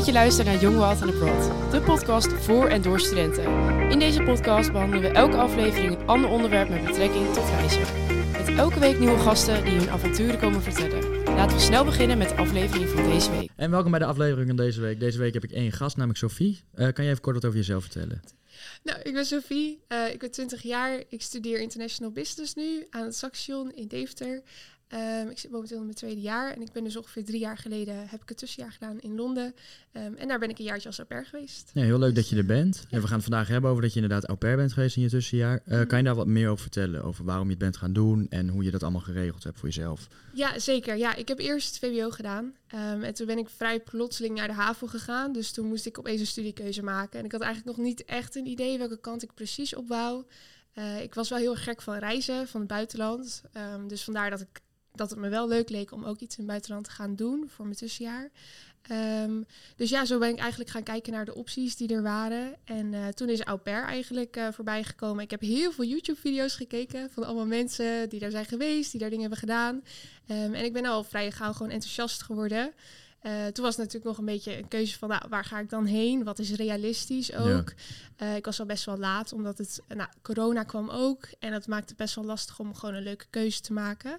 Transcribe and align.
dat 0.00 0.08
je 0.08 0.14
luistert 0.14 0.46
naar 0.46 0.60
Young 0.60 0.76
Wild 0.76 1.02
and 1.02 1.14
Abroad, 1.14 1.70
de 1.70 1.80
podcast 1.80 2.32
voor 2.32 2.68
en 2.68 2.82
door 2.82 3.00
studenten. 3.00 3.44
In 3.90 3.98
deze 3.98 4.22
podcast 4.22 4.72
behandelen 4.72 5.02
we 5.02 5.16
elke 5.16 5.36
aflevering 5.36 5.96
een 5.96 6.06
ander 6.06 6.30
onderwerp 6.30 6.68
met 6.68 6.84
betrekking 6.84 7.26
tot 7.26 7.44
reizen. 7.48 7.82
Met 8.32 8.48
elke 8.48 8.80
week 8.80 8.98
nieuwe 8.98 9.18
gasten 9.18 9.64
die 9.64 9.72
hun 9.72 9.90
avonturen 9.90 10.38
komen 10.38 10.62
vertellen. 10.62 11.24
Laten 11.24 11.56
we 11.56 11.62
snel 11.62 11.84
beginnen 11.84 12.18
met 12.18 12.28
de 12.28 12.36
aflevering 12.36 12.88
van 12.88 13.10
deze 13.10 13.30
week. 13.30 13.50
En 13.56 13.70
welkom 13.70 13.90
bij 13.90 14.00
de 14.00 14.06
aflevering 14.06 14.46
van 14.46 14.56
deze 14.56 14.80
week. 14.80 15.00
Deze 15.00 15.18
week 15.18 15.34
heb 15.34 15.44
ik 15.44 15.52
één 15.52 15.72
gast, 15.72 15.96
namelijk 15.96 16.18
Sophie. 16.18 16.60
Eh, 16.74 16.92
kan 16.92 17.04
je 17.04 17.10
even 17.10 17.22
kort 17.22 17.34
wat 17.34 17.44
over 17.44 17.58
jezelf 17.58 17.82
vertellen? 17.82 18.22
Nou, 18.82 19.00
ik 19.02 19.12
ben 19.12 19.24
Sophie. 19.24 19.84
Eh, 19.88 20.12
ik 20.12 20.18
ben 20.18 20.30
20 20.30 20.62
jaar. 20.62 21.02
Ik 21.08 21.22
studeer 21.22 21.60
International 21.60 22.12
Business 22.12 22.54
nu 22.54 22.86
aan 22.90 23.04
het 23.04 23.16
Saxion 23.16 23.72
in 23.74 23.88
Deventer. 23.88 24.42
Ehm, 24.90 25.28
ik 25.28 25.38
zit 25.38 25.50
momenteel 25.50 25.78
in 25.78 25.84
mijn 25.84 25.96
tweede 25.96 26.20
jaar 26.20 26.52
en 26.54 26.62
ik 26.62 26.72
ben 26.72 26.84
dus 26.84 26.96
ongeveer 26.96 27.24
drie 27.24 27.40
jaar 27.40 27.58
geleden 27.58 28.08
heb 28.08 28.22
ik 28.22 28.28
het 28.28 28.38
tussenjaar 28.38 28.72
gedaan 28.72 29.00
in 29.00 29.14
Londen. 29.14 29.54
Ehm, 29.92 30.14
en 30.14 30.28
daar 30.28 30.38
ben 30.38 30.48
ik 30.48 30.58
een 30.58 30.64
jaartje 30.64 30.88
als 30.88 30.98
au 30.98 31.08
pair 31.08 31.26
geweest. 31.26 31.70
Ja, 31.74 31.82
heel 31.82 31.98
leuk 31.98 32.14
dat 32.14 32.28
je 32.28 32.36
er 32.36 32.46
bent. 32.46 32.84
En 32.90 33.00
we 33.00 33.06
gaan 33.06 33.16
het 33.16 33.26
vandaag 33.28 33.48
hebben 33.48 33.70
over 33.70 33.82
dat 33.82 33.92
je 33.92 34.00
inderdaad 34.00 34.28
au 34.28 34.38
pair 34.38 34.56
bent 34.56 34.72
geweest 34.72 34.96
in 34.96 35.02
je 35.02 35.08
tussenjaar. 35.08 35.62
Uh, 35.66 35.86
Kan 35.86 35.98
je 35.98 36.04
daar 36.04 36.14
wat 36.14 36.26
meer 36.26 36.48
over 36.48 36.62
vertellen? 36.62 37.04
Over 37.04 37.24
waarom 37.24 37.44
je 37.44 37.50
het 37.50 37.58
bent 37.58 37.76
gaan 37.76 37.92
doen 37.92 38.26
en 38.28 38.48
hoe 38.48 38.64
je 38.64 38.70
dat 38.70 38.82
allemaal 38.82 39.00
geregeld 39.00 39.44
hebt 39.44 39.58
voor 39.58 39.68
jezelf? 39.68 40.08
Ja, 40.32 40.58
zeker. 40.58 40.96
Ja, 40.96 41.14
ik 41.14 41.28
heb 41.28 41.38
eerst 41.38 41.78
VWO 41.78 42.10
gedaan. 42.10 42.44
Um, 42.74 43.02
en 43.02 43.14
toen 43.14 43.26
ben 43.26 43.38
ik 43.38 43.48
vrij 43.48 43.80
plotseling 43.80 44.34
naar 44.34 44.48
de 44.48 44.54
HAVO 44.54 44.86
gegaan. 44.86 45.32
Dus 45.32 45.52
toen 45.52 45.66
moest 45.66 45.86
ik 45.86 45.98
opeens 45.98 46.20
een 46.20 46.26
studiekeuze 46.26 46.82
maken. 46.82 47.18
En 47.18 47.24
ik 47.24 47.32
had 47.32 47.40
eigenlijk 47.40 47.76
nog 47.76 47.86
niet 47.86 48.04
echt 48.04 48.36
een 48.36 48.46
idee 48.46 48.78
welke 48.78 49.00
kant 49.00 49.22
ik 49.22 49.34
precies 49.34 49.74
op 49.74 49.88
wou. 49.88 50.24
Uh, 50.74 51.02
ik 51.02 51.14
was 51.14 51.28
wel 51.28 51.38
heel 51.38 51.52
erg 51.52 51.64
gek 51.64 51.82
van 51.82 51.98
reizen, 51.98 52.48
van 52.48 52.60
het 52.60 52.68
buitenland. 52.68 53.42
dus 53.86 54.04
vandaar 54.04 54.30
dat 54.30 54.40
ik 54.40 54.60
dat 54.92 55.10
het 55.10 55.18
me 55.18 55.28
wel 55.28 55.48
leuk 55.48 55.68
leek 55.68 55.92
om 55.92 56.04
ook 56.04 56.18
iets 56.18 56.34
in 56.34 56.42
het 56.42 56.50
buitenland 56.50 56.84
te 56.84 56.90
gaan 56.90 57.16
doen 57.16 57.48
voor 57.48 57.64
mijn 57.64 57.76
tussenjaar. 57.76 58.30
Um, 59.22 59.46
dus 59.76 59.90
ja, 59.90 60.04
zo 60.04 60.18
ben 60.18 60.28
ik 60.28 60.38
eigenlijk 60.38 60.70
gaan 60.70 60.82
kijken 60.82 61.12
naar 61.12 61.24
de 61.24 61.34
opties 61.34 61.76
die 61.76 61.94
er 61.94 62.02
waren. 62.02 62.56
En 62.64 62.92
uh, 62.92 63.06
toen 63.08 63.28
is 63.28 63.40
au 63.40 63.58
pair 63.58 63.84
eigenlijk 63.84 64.36
uh, 64.36 64.48
voorbij 64.52 64.84
gekomen. 64.84 65.24
Ik 65.24 65.30
heb 65.30 65.40
heel 65.40 65.72
veel 65.72 65.84
YouTube-video's 65.84 66.54
gekeken 66.54 67.10
van 67.10 67.24
allemaal 67.24 67.46
mensen 67.46 68.08
die 68.08 68.20
daar 68.20 68.30
zijn 68.30 68.44
geweest, 68.44 68.90
die 68.90 69.00
daar 69.00 69.10
dingen 69.10 69.30
hebben 69.30 69.48
gedaan. 69.48 69.74
Um, 69.74 70.54
en 70.54 70.64
ik 70.64 70.72
ben 70.72 70.84
al 70.84 71.04
vrij 71.04 71.30
gauw 71.30 71.52
gewoon 71.52 71.72
enthousiast 71.72 72.22
geworden. 72.22 72.72
Uh, 73.22 73.46
toen 73.46 73.64
was 73.64 73.76
het 73.76 73.84
natuurlijk 73.84 74.04
nog 74.04 74.18
een 74.18 74.24
beetje 74.24 74.56
een 74.56 74.68
keuze 74.68 74.98
van 74.98 75.08
nou, 75.08 75.22
waar 75.28 75.44
ga 75.44 75.58
ik 75.58 75.70
dan 75.70 75.84
heen? 75.84 76.24
Wat 76.24 76.38
is 76.38 76.52
realistisch 76.52 77.34
ook? 77.34 77.72
Ja. 78.16 78.26
Uh, 78.26 78.36
ik 78.36 78.44
was 78.44 78.60
al 78.60 78.66
best 78.66 78.84
wel 78.84 78.98
laat, 78.98 79.32
omdat 79.32 79.58
het 79.58 79.82
nou, 79.88 80.08
corona 80.22 80.62
kwam 80.62 80.90
ook. 80.90 81.28
En 81.38 81.50
dat 81.50 81.66
maakte 81.66 81.88
het 81.88 81.96
best 81.96 82.14
wel 82.14 82.24
lastig 82.24 82.58
om 82.58 82.74
gewoon 82.74 82.94
een 82.94 83.02
leuke 83.02 83.26
keuze 83.30 83.60
te 83.60 83.72
maken. 83.72 84.18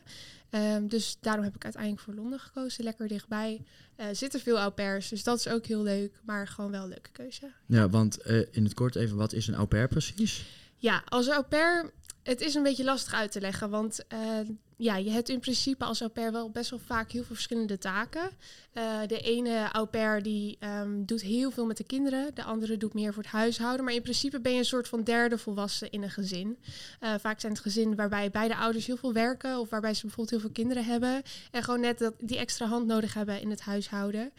Um, 0.50 0.88
dus 0.88 1.18
daarom 1.20 1.44
heb 1.44 1.56
ik 1.56 1.64
uiteindelijk 1.64 2.04
voor 2.04 2.14
Londen 2.14 2.40
gekozen, 2.40 2.84
lekker 2.84 3.08
dichtbij. 3.08 3.62
Uh, 3.98 4.06
zitten 4.12 4.40
veel 4.40 4.60
au 4.60 4.72
pairs, 4.72 5.10
dus 5.10 5.24
dat 5.24 5.40
is 5.40 5.48
ook 5.48 5.66
heel 5.66 5.84
leuk, 5.84 6.22
maar 6.24 6.48
gewoon 6.48 6.72
wel 6.72 6.84
een 6.84 6.90
leuke 6.90 7.12
keuze. 7.12 7.52
Ja, 7.66 7.90
want 7.90 8.18
in 8.52 8.64
het 8.64 8.74
kort 8.74 8.96
even, 8.96 9.18
wat 9.18 9.34
is 9.34 9.48
een 9.48 9.56
au 9.56 9.68
pair 9.68 9.88
precies? 9.88 10.46
Ja, 10.78 11.04
als 11.06 11.30
au 11.30 11.44
pair, 11.44 11.92
het 12.24 12.42
is 12.42 12.56
een 12.56 12.64
beetje 12.64 12.84
lastig 12.84 13.14
uit 13.14 13.32
te 13.32 13.40
leggen, 13.40 13.70
want 13.70 14.06
ja, 14.82 14.96
je 14.96 15.10
hebt 15.10 15.30
in 15.30 15.40
principe 15.40 15.86
als 15.86 16.02
au 16.02 16.10
pair 16.10 16.32
wel 16.32 16.50
best 16.50 16.70
wel 16.70 16.80
vaak 16.80 17.12
heel 17.12 17.24
veel 17.24 17.36
verschillende 17.36 17.78
taken. 17.78 18.30
Uh, 18.74 19.00
de 19.08 19.20
ene 19.20 19.70
au 19.72 19.86
pair 19.86 20.24
die 20.24 20.58
um, 20.60 21.06
doet 21.06 21.22
heel 21.22 21.52
veel 21.52 21.66
met 21.66 21.78
de 21.78 21.84
kinderen, 21.84 22.36
de 22.36 22.44
andere 22.44 22.78
doet 22.78 22.94
meer 22.94 23.14
voor 23.14 23.24
het 23.24 23.32
huishouden. 23.32 23.86
Maar 23.86 23.94
in 23.94 24.02
principe 24.02 24.40
ben 24.40 24.52
je 24.52 24.58
een 24.58 24.66
soort 24.66 24.88
van 24.88 25.04
derde 25.04 25.38
volwassen 25.38 25.92
in 25.92 26.04
een 26.04 26.09
gezin. 26.09 26.58
Uh, 27.02 27.14
vaak 27.20 27.40
zijn 27.40 27.54
het 27.54 27.62
gezinnen 27.62 27.98
waarbij 27.98 28.32
beide 28.32 28.56
ouders 28.56 28.86
heel 28.86 28.98
veel 28.98 29.14
werken 29.14 29.59
of 29.59 29.70
waarbij 29.70 29.94
ze 29.94 30.02
bijvoorbeeld 30.02 30.30
heel 30.30 30.40
veel 30.40 30.64
kinderen 30.64 30.86
hebben. 30.86 31.22
En 31.52 31.64
gewoon 31.64 31.80
net 31.80 32.00
dat, 32.00 32.14
die 32.20 32.38
extra 32.38 32.66
hand 32.66 32.86
nodig 32.88 33.14
hebben 33.14 33.42
in 33.42 33.50
het 33.50 33.62
huishouden. 33.62 34.32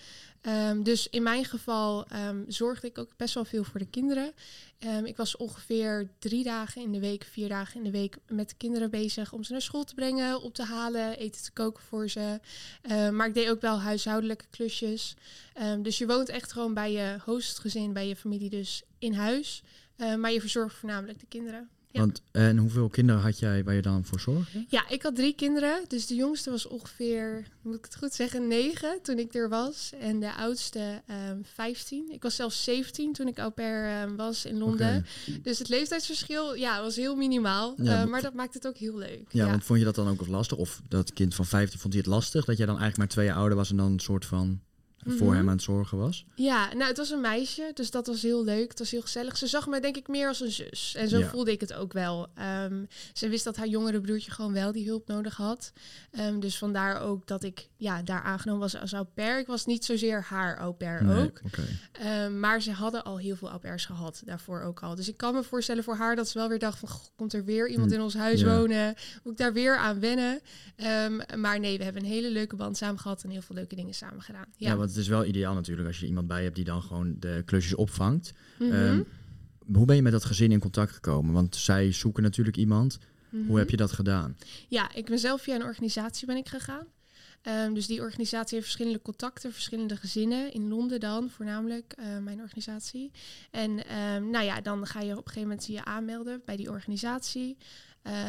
Um, 0.46 0.82
dus 0.82 1.08
in 1.08 1.22
mijn 1.22 1.44
geval 1.44 2.06
um, 2.12 2.44
zorgde 2.48 2.86
ik 2.86 2.98
ook 2.98 3.16
best 3.16 3.34
wel 3.34 3.44
veel 3.44 3.64
voor 3.64 3.80
de 3.80 3.90
kinderen. 3.90 4.32
Um, 4.78 5.04
ik 5.04 5.16
was 5.16 5.36
ongeveer 5.36 6.08
drie 6.18 6.44
dagen 6.44 6.82
in 6.82 6.92
de 6.92 7.00
week, 7.00 7.24
vier 7.24 7.48
dagen 7.48 7.76
in 7.76 7.82
de 7.82 7.98
week 7.98 8.16
met 8.28 8.48
de 8.48 8.54
kinderen 8.56 8.90
bezig 8.90 9.32
om 9.32 9.44
ze 9.44 9.52
naar 9.52 9.62
school 9.62 9.84
te 9.84 9.94
brengen, 9.94 10.42
op 10.42 10.54
te 10.54 10.64
halen, 10.64 11.18
eten 11.18 11.42
te 11.42 11.52
koken 11.52 11.82
voor 11.82 12.08
ze. 12.08 12.40
maar 13.12 13.26
ik 13.26 13.34
deed 13.34 13.50
ook 13.50 13.60
wel 13.60 13.80
huishoudelijke 13.80 14.44
klusjes. 14.50 15.14
dus 15.82 15.98
je 15.98 16.06
woont 16.06 16.28
echt 16.28 16.52
gewoon 16.52 16.74
bij 16.74 16.92
je 16.92 17.16
hostgezin, 17.24 17.92
bij 17.92 18.08
je 18.08 18.16
familie 18.16 18.50
dus 18.50 18.82
in 18.98 19.14
huis. 19.14 19.62
maar 19.96 20.32
je 20.32 20.40
verzorgt 20.40 20.76
voornamelijk 20.76 21.20
de 21.20 21.26
kinderen. 21.26 21.70
Ja. 21.92 22.00
Want, 22.00 22.22
en 22.30 22.58
hoeveel 22.58 22.88
kinderen 22.88 23.22
had 23.22 23.38
jij 23.38 23.64
waar 23.64 23.74
je 23.74 23.82
dan 23.82 24.04
voor 24.04 24.20
zorgde? 24.20 24.64
Ja, 24.68 24.88
ik 24.88 25.02
had 25.02 25.16
drie 25.16 25.34
kinderen. 25.34 25.84
Dus 25.88 26.06
de 26.06 26.14
jongste 26.14 26.50
was 26.50 26.66
ongeveer, 26.66 27.46
moet 27.62 27.74
ik 27.74 27.84
het 27.84 27.96
goed 27.96 28.14
zeggen, 28.14 28.48
negen 28.48 28.98
toen 29.02 29.18
ik 29.18 29.34
er 29.34 29.48
was. 29.48 29.92
En 30.00 30.20
de 30.20 30.34
oudste 30.34 31.02
um, 31.30 31.44
15. 31.54 32.12
Ik 32.12 32.22
was 32.22 32.36
zelfs 32.36 32.64
17 32.64 33.12
toen 33.12 33.28
ik 33.28 33.38
au 33.38 33.50
pair 33.50 34.02
um, 34.02 34.16
was 34.16 34.44
in 34.44 34.58
Londen. 34.58 35.04
Okay. 35.26 35.40
Dus 35.42 35.58
het 35.58 35.68
leeftijdsverschil 35.68 36.54
ja, 36.54 36.82
was 36.82 36.96
heel 36.96 37.16
minimaal. 37.16 37.74
Ja, 37.76 38.02
uh, 38.02 38.10
maar 38.10 38.22
dat 38.22 38.34
maakt 38.34 38.54
het 38.54 38.66
ook 38.66 38.76
heel 38.76 38.96
leuk. 38.96 39.24
Ja, 39.28 39.44
ja, 39.44 39.50
want 39.50 39.64
vond 39.64 39.78
je 39.78 39.84
dat 39.84 39.94
dan 39.94 40.08
ook 40.08 40.26
lastig? 40.26 40.58
Of 40.58 40.80
dat 40.88 41.12
kind 41.12 41.34
van 41.34 41.46
15 41.46 41.80
vond 41.80 41.92
hij 41.92 42.02
het 42.02 42.12
lastig? 42.12 42.44
Dat 42.44 42.56
jij 42.56 42.66
dan 42.66 42.78
eigenlijk 42.78 42.98
maar 42.98 43.08
twee 43.08 43.26
jaar 43.26 43.36
ouder 43.36 43.56
was 43.56 43.70
en 43.70 43.76
dan 43.76 43.92
een 43.92 44.00
soort 44.00 44.26
van 44.26 44.60
voor 45.04 45.12
mm 45.12 45.18
-hmm. 45.18 45.36
hem 45.36 45.48
aan 45.48 45.54
het 45.54 45.62
zorgen 45.62 45.98
was? 45.98 46.24
Ja, 46.34 46.72
nou, 46.72 46.84
het 46.84 46.96
was 46.96 47.10
een 47.10 47.20
meisje, 47.20 47.70
dus 47.74 47.90
dat 47.90 48.06
was 48.06 48.22
heel 48.22 48.44
leuk. 48.44 48.68
Het 48.68 48.78
was 48.78 48.90
heel 48.90 49.00
gezellig. 49.00 49.36
Ze 49.36 49.46
zag 49.46 49.66
me 49.66 49.80
denk 49.80 49.96
ik 49.96 50.08
meer 50.08 50.28
als 50.28 50.40
een 50.40 50.50
zus. 50.50 50.94
En 50.94 51.08
zo 51.08 51.18
ja. 51.18 51.28
voelde 51.28 51.52
ik 51.52 51.60
het 51.60 51.72
ook 51.72 51.92
wel. 51.92 52.28
Um, 52.64 52.88
ze 53.12 53.28
wist 53.28 53.44
dat 53.44 53.56
haar 53.56 53.66
jongere 53.66 54.00
broertje 54.00 54.30
gewoon 54.30 54.52
wel 54.52 54.72
die 54.72 54.86
hulp 54.86 55.08
nodig 55.08 55.36
had. 55.36 55.72
Um, 56.18 56.40
dus 56.40 56.58
vandaar 56.58 57.00
ook 57.00 57.26
dat 57.26 57.42
ik 57.42 57.68
ja, 57.76 58.02
daar 58.02 58.22
aangenomen 58.22 58.60
was 58.60 58.76
als 58.76 58.92
au 58.92 59.04
pair. 59.04 59.38
Ik 59.38 59.46
was 59.46 59.66
niet 59.66 59.84
zozeer 59.84 60.22
haar 60.22 60.58
au 60.58 60.72
pair 60.72 61.04
nee, 61.04 61.24
ook. 61.24 61.40
Okay. 61.46 62.24
Um, 62.24 62.40
maar 62.40 62.62
ze 62.62 62.72
hadden 62.72 63.04
al 63.04 63.18
heel 63.18 63.36
veel 63.36 63.48
au 63.48 63.60
pairs 63.60 63.84
gehad, 63.84 64.22
daarvoor 64.24 64.62
ook 64.62 64.82
al. 64.82 64.94
Dus 64.94 65.08
ik 65.08 65.16
kan 65.16 65.34
me 65.34 65.42
voorstellen 65.42 65.84
voor 65.84 65.96
haar 65.96 66.16
dat 66.16 66.28
ze 66.28 66.38
wel 66.38 66.48
weer 66.48 66.58
dacht 66.58 66.78
van... 66.78 66.88
Goh, 66.88 67.06
komt 67.16 67.32
er 67.32 67.44
weer 67.44 67.68
iemand 67.68 67.92
in 67.92 68.00
ons 68.00 68.14
huis 68.14 68.40
ja. 68.40 68.56
wonen? 68.56 68.94
Moet 69.22 69.32
ik 69.32 69.38
daar 69.38 69.52
weer 69.52 69.76
aan 69.76 70.00
wennen? 70.00 70.40
maar 71.36 71.60
nee, 71.60 71.78
we 71.78 71.84
hebben 71.84 72.02
een 72.02 72.08
hele 72.08 72.30
leuke 72.30 72.56
band 72.56 72.76
samen 72.76 73.00
gehad... 73.00 73.22
en 73.22 73.30
heel 73.30 73.42
veel 73.42 73.54
leuke 73.54 73.74
dingen 73.74 73.94
samen 73.94 74.22
gedaan. 74.22 74.46
Ja, 74.56 74.68
ja 74.68 74.76
het 74.92 75.02
is 75.02 75.08
wel 75.08 75.24
ideaal 75.24 75.54
natuurlijk 75.54 75.88
als 75.88 76.00
je 76.00 76.06
iemand 76.06 76.26
bij 76.26 76.42
hebt 76.42 76.56
die 76.56 76.64
dan 76.64 76.82
gewoon 76.82 77.16
de 77.18 77.42
klusjes 77.44 77.74
opvangt. 77.74 78.32
Mhm. 78.58 78.68
Mm 78.68 78.74
-hmm. 78.76 78.88
um, 78.88 79.06
hoe 79.74 79.86
ben 79.86 79.96
je 79.96 80.02
met 80.02 80.12
dat 80.12 80.24
gezin 80.24 80.52
in 80.52 80.58
contact 80.58 80.92
gekomen? 80.92 81.34
Want 81.34 81.56
zij 81.56 81.92
zoeken 81.92 82.22
natuurlijk 82.22 82.56
iemand. 82.56 82.98
Mm 82.98 83.10
Mhm. 83.32 83.40
-hmm. 83.40 83.50
Hoe 83.50 83.58
heb 83.58 83.70
je 83.70 83.76
dat 83.76 83.92
gedaan? 83.92 84.36
Ja, 84.68 84.94
ik 84.94 85.06
ben 85.06 85.18
zelf 85.18 85.42
via 85.42 85.54
een 85.54 85.62
organisatie 85.62 86.26
ben 86.26 86.36
ik 86.36 86.48
gegaan. 86.48 86.86
Um, 87.48 87.74
dus 87.74 87.86
die 87.86 88.00
organisatie 88.00 88.54
heeft 88.54 88.70
verschillende 88.70 89.02
contacten, 89.02 89.52
verschillende 89.52 89.96
gezinnen. 89.96 90.52
In 90.52 90.68
Londen 90.68 91.00
dan 91.00 91.30
voornamelijk, 91.30 91.94
uh, 91.98 92.18
mijn 92.18 92.40
organisatie. 92.40 93.10
En 93.50 93.70
um, 93.70 94.30
nou 94.30 94.44
ja, 94.44 94.60
dan 94.60 94.86
ga 94.86 95.00
je 95.00 95.10
op 95.10 95.16
een 95.16 95.22
gegeven 95.22 95.48
moment 95.48 95.66
je 95.66 95.84
aanmelden 95.84 96.42
bij 96.44 96.56
die 96.56 96.70
organisatie. 96.70 97.56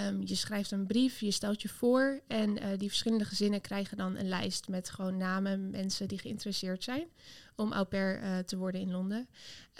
Um, 0.07 0.21
je 0.25 0.35
schrijft 0.35 0.71
een 0.71 0.85
brief, 0.85 1.19
je 1.19 1.31
stelt 1.31 1.61
je 1.61 1.69
voor 1.69 2.21
en 2.27 2.57
uh, 2.57 2.65
die 2.77 2.87
verschillende 2.87 3.25
gezinnen 3.25 3.61
krijgen 3.61 3.97
dan 3.97 4.17
een 4.17 4.27
lijst 4.27 4.67
met 4.67 4.89
gewoon 4.89 5.17
namen, 5.17 5.69
mensen 5.69 6.07
die 6.07 6.17
geïnteresseerd 6.19 6.83
zijn 6.83 7.07
om 7.55 7.71
au 7.71 7.85
pair 7.85 8.23
uh, 8.23 8.37
te 8.37 8.57
worden 8.57 8.81
in 8.81 8.91
Londen. 8.91 9.27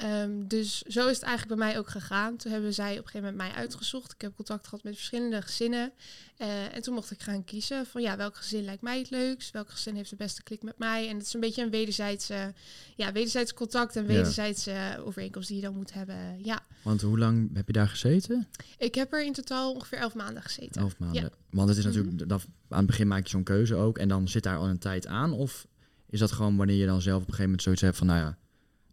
Um, 0.04 0.48
dus 0.48 0.82
zo 0.82 1.08
is 1.08 1.16
het 1.16 1.26
eigenlijk 1.26 1.60
bij 1.60 1.68
mij 1.68 1.78
ook 1.78 1.90
gegaan. 1.90 2.38
Toen 2.38 2.52
hebben 2.52 2.74
zij 2.74 2.92
op 2.92 2.98
een 2.98 3.06
gegeven 3.06 3.22
moment 3.22 3.38
mij 3.38 3.62
uitgezocht. 3.62 4.12
Ik 4.12 4.22
heb 4.22 4.36
contact 4.36 4.68
gehad 4.68 4.84
met 4.84 4.96
verschillende 4.96 5.42
gezinnen. 5.42 5.92
Uh, 6.38 6.76
en 6.76 6.82
toen 6.82 6.94
mocht 6.94 7.12
ik 7.12 7.22
gaan 7.22 7.44
kiezen 7.44 7.86
van 7.86 8.02
ja, 8.02 8.18
welk 8.18 8.36
gezin 8.36 8.64
lijkt 8.64 8.82
mij 8.82 9.00
het 9.00 9.10
leukst? 9.10 9.52
Welk 9.52 9.70
gezin 9.70 9.96
heeft 9.96 10.10
de 10.10 10.16
beste 10.16 10.44
klik 10.44 10.64
met 10.64 10.78
mij? 10.78 11.10
En 11.10 11.18
het 11.18 11.26
is 11.26 11.34
een 11.34 11.40
beetje 11.40 11.64
een 11.64 11.70
wederzijdse, 11.70 12.54
ja, 12.96 13.12
wederzijds 13.12 13.54
contact 13.54 13.96
en 13.96 14.06
wederzijdse 14.06 14.72
ja. 14.72 14.98
overeenkomst 14.98 15.48
die 15.48 15.58
je 15.58 15.64
dan 15.64 15.76
moet 15.76 15.94
hebben. 15.94 16.44
Ja. 16.44 16.64
Want 16.82 17.02
hoe 17.02 17.20
lang 17.20 17.56
heb 17.56 17.68
je 17.68 17.74
daar 17.74 17.90
gezeten? 17.90 18.48
Ik 18.78 18.96
heb 18.96 19.14
er 19.14 19.26
in 19.26 19.34
totaal 19.34 19.74
ongeveer 19.74 19.98
elf 19.98 20.14
maanden 20.14 20.44
gezeten. 20.44 20.82
Elf 20.82 20.98
maanden. 20.98 21.22
Ja. 21.22 21.30
Want 21.50 21.70
het 21.70 21.78
is 21.78 21.84
natuurlijk, 21.84 22.14
mm 22.14 22.20
-hmm. 22.20 22.28
dat, 22.28 22.46
aan 22.70 22.78
het 22.78 22.88
begin 22.88 23.08
maak 23.08 23.24
je 23.24 23.30
zo'n 23.30 23.44
keuze 23.44 23.76
ook 23.76 23.98
en 23.98 24.08
dan 24.08 24.28
zit 24.28 24.44
daar 24.44 24.58
al 24.58 24.68
een 24.68 24.80
tijd 24.80 25.08
aan. 25.08 25.34
Of 25.34 25.68
is 26.14 26.20
dat 26.20 26.32
gewoon 26.32 26.58
wanneer 26.58 26.76
je 26.76 26.86
dan 26.86 27.02
zelf 27.02 27.22
op 27.22 27.28
een 27.28 27.34
gegeven 27.34 27.44
moment 27.44 27.62
zoiets 27.62 27.82
hebt 27.82 27.98
van, 27.98 28.08
nou 28.08 28.20
ja, 28.20 28.38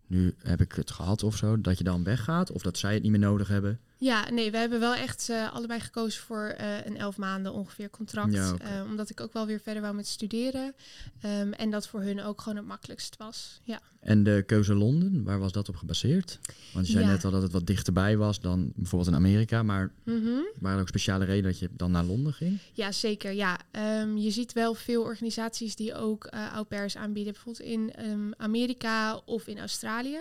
nu 0.07 0.35
heb 0.39 0.61
ik 0.61 0.73
het 0.73 0.91
gehad 0.91 1.23
of 1.23 1.37
zo, 1.37 1.61
dat 1.61 1.79
je 1.79 1.85
dan 1.85 2.05
weggaat 2.05 2.51
of 2.51 2.63
dat 2.63 2.79
zij 2.79 2.95
het 2.95 3.03
niet 3.03 3.11
meer 3.11 3.21
nodig 3.21 3.49
hebben? 3.49 3.81
Ja, 4.01 4.31
nee, 4.31 4.51
we 4.51 4.57
hebben 4.57 4.81
wel 4.81 4.95
echt 4.95 5.29
uh, 5.31 5.53
allebei 5.53 5.81
gekozen 5.81 6.23
voor 6.23 6.55
uh, 6.61 6.87
een 6.87 6.97
elf 6.97 7.17
maanden 7.17 7.53
ongeveer 7.53 7.91
contract. 7.91 8.33
Ja, 8.33 8.53
okay. 8.53 8.77
uh, 8.77 8.85
omdat 8.85 9.11
ik 9.11 9.21
ook 9.21 9.33
wel 9.33 9.47
weer 9.47 9.61
verder 9.61 9.83
wou 9.83 9.95
met 9.95 10.07
studeren. 10.07 10.75
Um, 11.25 11.53
en 11.53 11.71
dat 11.71 11.89
voor 11.89 12.01
hun 12.03 12.23
ook 12.23 12.41
gewoon 12.41 12.59
het 12.59 12.67
makkelijkst 12.67 13.17
was. 13.17 13.61
Ja. 13.65 13.81
En 14.01 14.23
de 14.23 14.43
keuze 14.47 14.75
Londen, 14.75 15.25
waar 15.25 15.39
was 15.39 15.53
dat 15.53 15.69
op 15.69 15.77
gebaseerd? 15.77 16.39
Want 16.73 16.87
je 16.87 16.93
zei 16.93 17.05
Ja. 17.05 17.11
net 17.11 17.25
al 17.25 17.31
dat 17.31 17.43
het 17.43 17.53
wat 17.53 17.67
dichterbij 17.67 18.17
was 18.17 18.41
dan 18.41 18.73
bijvoorbeeld 18.75 19.11
in 19.11 19.17
Amerika. 19.17 19.63
Maar 19.63 19.93
Mhm. 20.05 20.31
waren 20.59 20.77
er 20.77 20.81
ook 20.83 20.89
speciale 20.89 21.25
redenen 21.25 21.51
dat 21.51 21.61
je 21.61 21.69
dan 21.73 21.91
naar 21.91 22.05
Londen 22.05 22.33
ging? 22.33 22.59
Ja, 22.73 22.93
zeker. 22.93 23.33
Ja. 23.33 23.59
Um, 24.01 24.17
je 24.17 24.31
ziet 24.31 24.53
wel 24.53 24.75
veel 24.75 25.03
organisaties 25.03 25.77
die 25.77 25.95
ook 25.95 26.27
au 26.27 26.65
pairs 26.65 26.97
aanbieden. 26.97 27.33
Bijvoorbeeld 27.33 27.65
in 27.67 27.93
um, 28.11 28.35
Amerika 28.37 29.17
of 29.17 29.47
in 29.47 29.59
Australië. 29.59 30.21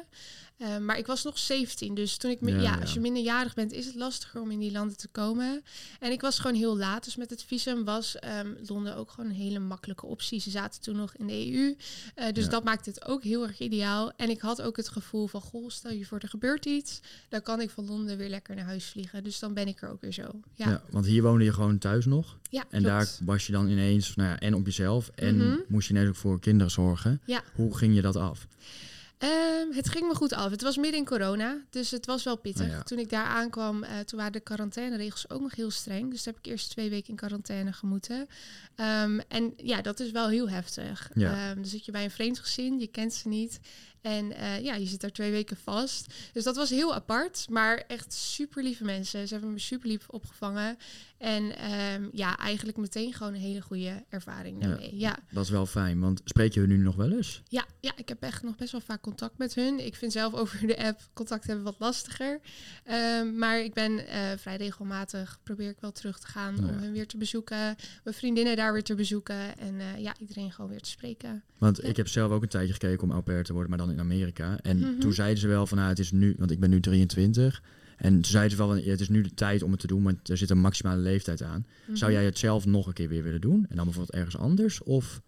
Eh, 0.60 0.78
maar 0.78 0.98
ik 0.98 1.06
was 1.08 1.24
nog 1.24 1.38
17, 1.38 1.94
dus 1.96 2.18
toen 2.18 2.32
ik... 2.32 2.38
Ja, 2.42 2.78
als 2.82 2.94
je 2.94 3.00
minderjarig 3.00 3.54
bent, 3.54 3.72
is 3.74 3.86
het 3.86 3.96
lastiger 3.96 4.42
om 4.42 4.52
in 4.52 4.60
die 4.60 4.72
landen 4.72 4.98
te 4.98 5.08
komen. 5.08 5.64
En 6.00 6.12
ik 6.12 6.22
was 6.22 6.40
gewoon 6.40 6.56
heel 6.56 6.78
laat, 6.78 7.04
dus 7.04 7.16
met 7.16 7.30
het 7.30 7.44
visum 7.44 7.84
was 7.84 8.16
ehm, 8.20 8.54
Londen 8.68 8.96
ook 8.96 9.12
gewoon 9.12 9.30
een 9.30 9.36
hele 9.36 9.60
makkelijke 9.60 10.06
optie. 10.06 10.40
Ze 10.40 10.50
zaten 10.50 10.82
toen 10.82 10.96
nog 10.96 11.14
in 11.16 11.28
de 11.28 11.34
EU, 11.54 11.76
eh, 12.16 12.34
dus 12.34 12.44
Ja. 12.44 12.50
dat 12.50 12.64
maakte 12.64 12.90
het 12.90 13.06
ook 13.06 13.24
heel 13.24 13.48
erg 13.48 13.60
ideaal. 13.60 14.12
En 14.18 14.30
ik 14.30 14.42
had 14.42 14.62
ook 14.62 14.78
het 14.78 14.90
gevoel 14.90 15.28
van, 15.28 15.42
goh, 15.42 15.70
stel 15.70 15.92
je 15.92 16.06
voor 16.06 16.20
er 16.20 16.30
gebeurt 16.30 16.66
iets, 16.66 17.00
dan 17.30 17.42
kan 17.42 17.62
ik 17.62 17.70
van 17.70 17.86
Londen 17.86 18.18
weer 18.18 18.30
lekker 18.30 18.56
naar 18.56 18.66
huis 18.66 18.86
vliegen. 18.86 19.24
Dus 19.24 19.40
dan 19.40 19.54
ben 19.54 19.68
ik 19.68 19.82
er 19.82 19.90
ook 19.90 20.02
weer 20.02 20.14
zo. 20.14 20.40
Ja, 20.54 20.70
Ja. 20.70 20.84
want 20.90 21.06
hier 21.06 21.22
woonde 21.24 21.44
je 21.44 21.54
gewoon 21.54 21.78
thuis 21.78 22.06
nog. 22.06 22.38
ja 22.50 22.62
En 22.62 22.68
klopt. 22.70 22.86
daar 22.86 23.08
was 23.26 23.46
je 23.46 23.52
dan 23.52 23.68
ineens, 23.68 24.16
nou 24.16 24.30
ja, 24.30 24.40
en 24.40 24.54
op 24.54 24.66
jezelf. 24.66 25.12
En 25.16 25.38
Mhm. 25.38 25.58
moest 25.68 25.88
je 25.88 25.94
ineens 25.94 26.10
ook 26.10 26.16
voor 26.16 26.40
kinderen 26.40 26.72
zorgen. 26.72 27.22
Ja. 27.26 27.44
Hoe 27.56 27.78
ging 27.78 27.96
je 27.96 28.02
dat 28.02 28.16
af? 28.16 28.48
Ehm, 29.20 29.72
het 29.72 29.90
ging 29.90 30.08
me 30.08 30.16
goed 30.16 30.34
af. 30.34 30.52
Het 30.52 30.62
was 30.62 30.78
midden 30.78 31.00
in 31.00 31.06
corona, 31.06 31.62
dus 31.70 31.92
het 31.92 32.06
was 32.06 32.24
wel 32.24 32.38
pittig. 32.38 32.68
Ja. 32.68 32.84
Toen 32.84 33.00
ik 33.00 33.10
daar 33.10 33.26
aankwam, 33.26 33.84
eh, 33.84 34.00
toen 34.00 34.18
waren 34.18 34.34
de 34.34 34.40
quarantaineregels 34.40 35.30
ook 35.30 35.42
nog 35.42 35.56
heel 35.56 35.72
streng. 35.72 36.12
Dus 36.12 36.24
toen 36.24 36.34
heb 36.34 36.46
ik 36.46 36.52
eerst 36.52 36.70
twee 36.70 36.90
weken 36.90 37.10
in 37.10 37.16
quarantaine 37.16 37.74
gemoeten. 37.74 38.28
Ehm, 38.76 39.20
en 39.28 39.54
ja, 39.58 39.82
dat 39.82 40.00
is 40.00 40.12
wel 40.12 40.30
heel 40.30 40.50
heftig. 40.50 41.10
Ja. 41.14 41.32
Ehm, 41.32 41.56
dan 41.56 41.66
zit 41.66 41.86
je 41.86 41.92
bij 41.92 42.04
een 42.04 42.12
vreemd 42.12 42.40
gezin, 42.40 42.80
je 42.80 42.88
kent 42.88 43.14
ze 43.14 43.28
niet. 43.28 43.60
En 44.02 44.32
eh, 44.32 44.64
ja, 44.64 44.76
je 44.76 44.86
zit 44.86 45.02
daar 45.02 45.12
twee 45.12 45.32
weken 45.32 45.58
vast. 45.58 46.14
Dus 46.34 46.44
dat 46.44 46.56
was 46.56 46.70
heel 46.70 46.94
apart, 46.94 47.46
maar 47.50 47.84
echt 47.88 48.14
super 48.14 48.64
lieve 48.64 48.84
mensen. 48.84 49.28
Ze 49.28 49.34
hebben 49.34 49.54
me 49.54 49.60
super 49.60 49.90
lief 49.90 50.08
opgevangen. 50.10 50.78
En 51.18 51.54
ja, 52.12 52.38
eigenlijk 52.38 52.78
meteen 52.78 53.14
gewoon 53.14 53.34
een 53.34 53.40
hele 53.40 53.62
goede 53.62 54.04
ervaring 54.10 54.62
daarmee. 54.62 54.98
Ja. 54.98 55.18
Dat 55.32 55.44
is 55.44 55.50
wel 55.50 55.66
fijn, 55.66 56.00
want 56.00 56.22
spreek 56.24 56.54
je 56.54 56.60
hun 56.60 56.70
nu 56.70 56.78
nog 56.78 56.96
wel 56.96 57.12
eens? 57.12 57.42
Ja, 57.48 57.66
ja, 57.80 57.92
ik 57.96 58.10
heb 58.10 58.24
echt 58.24 58.44
nog 58.44 58.56
best 58.56 58.72
wel 58.72 58.82
vaak 58.82 59.02
contact 59.10 59.38
met 59.38 59.56
hun. 59.56 59.86
Ik 59.86 59.96
vind 59.96 60.12
zelf 60.12 60.34
over 60.34 60.68
de 60.68 60.78
app 60.86 61.00
contact 61.14 61.48
hebben 61.48 61.64
wat 61.66 61.76
lastiger. 61.80 62.40
Ehm, 62.84 63.38
maar 63.38 63.60
ik 63.64 63.74
ben 63.74 64.08
eh, 64.08 64.22
vrij 64.38 64.56
regelmatig, 64.58 65.40
probeer 65.44 65.70
ik 65.70 65.78
wel 65.80 65.92
terug 65.92 66.20
te 66.20 66.28
gaan 66.28 66.56
Ja. 66.56 66.62
om 66.68 66.78
hen 66.78 66.92
weer 66.92 67.08
te 67.08 67.18
bezoeken. 67.18 67.76
Mijn 68.04 68.16
vriendinnen 68.16 68.56
daar 68.56 68.74
weer 68.74 68.84
te 68.84 68.96
bezoeken. 68.96 69.58
En 69.58 69.80
eh, 69.80 69.98
ja, 70.02 70.16
iedereen 70.20 70.52
gewoon 70.52 70.70
weer 70.70 70.82
te 70.82 70.90
spreken. 70.90 71.44
Want 71.58 71.78
Ja. 71.82 71.88
ik 71.90 71.98
heb 71.98 72.08
zelf 72.08 72.32
ook 72.32 72.42
een 72.42 72.50
tijdje 72.50 72.74
gekeken 72.74 73.04
om 73.04 73.12
au 73.12 73.22
pair 73.22 73.44
te 73.44 73.52
worden, 73.54 73.70
maar 73.70 73.80
dan 73.80 73.92
in 73.92 74.00
Amerika. 74.00 74.58
En 74.62 74.78
Mhm. 74.80 75.00
toen 75.00 75.14
zeiden 75.14 75.38
ze 75.40 75.48
wel 75.48 75.68
van, 75.68 75.78
nou, 75.78 75.90
het 75.90 76.00
is 76.00 76.12
nu, 76.12 76.36
want 76.38 76.52
ik 76.52 76.60
ben 76.60 76.70
nu 76.70 76.80
23. 76.80 77.64
En 77.98 78.14
toen 78.14 78.26
zeiden 78.32 78.52
ze 78.58 78.58
wel, 78.58 78.76
het 78.76 79.00
is 79.00 79.10
nu 79.10 79.22
de 79.22 79.34
tijd 79.34 79.64
om 79.64 79.72
het 79.72 79.80
te 79.80 79.88
doen, 79.88 80.04
want 80.04 80.30
er 80.30 80.38
zit 80.38 80.50
een 80.50 80.60
maximale 80.60 81.02
leeftijd 81.02 81.42
aan. 81.44 81.66
Zou 81.94 82.12
Mhm. 82.12 82.20
jij 82.22 82.26
het 82.30 82.38
zelf 82.38 82.66
nog 82.66 82.88
een 82.88 82.94
keer 82.94 83.10
weer 83.10 83.24
willen 83.24 83.42
doen? 83.42 83.66
En 83.70 83.76
dan 83.76 83.86
bijvoorbeeld 83.86 84.16
ergens 84.18 84.38
anders? 84.38 84.84
Of 84.84 85.22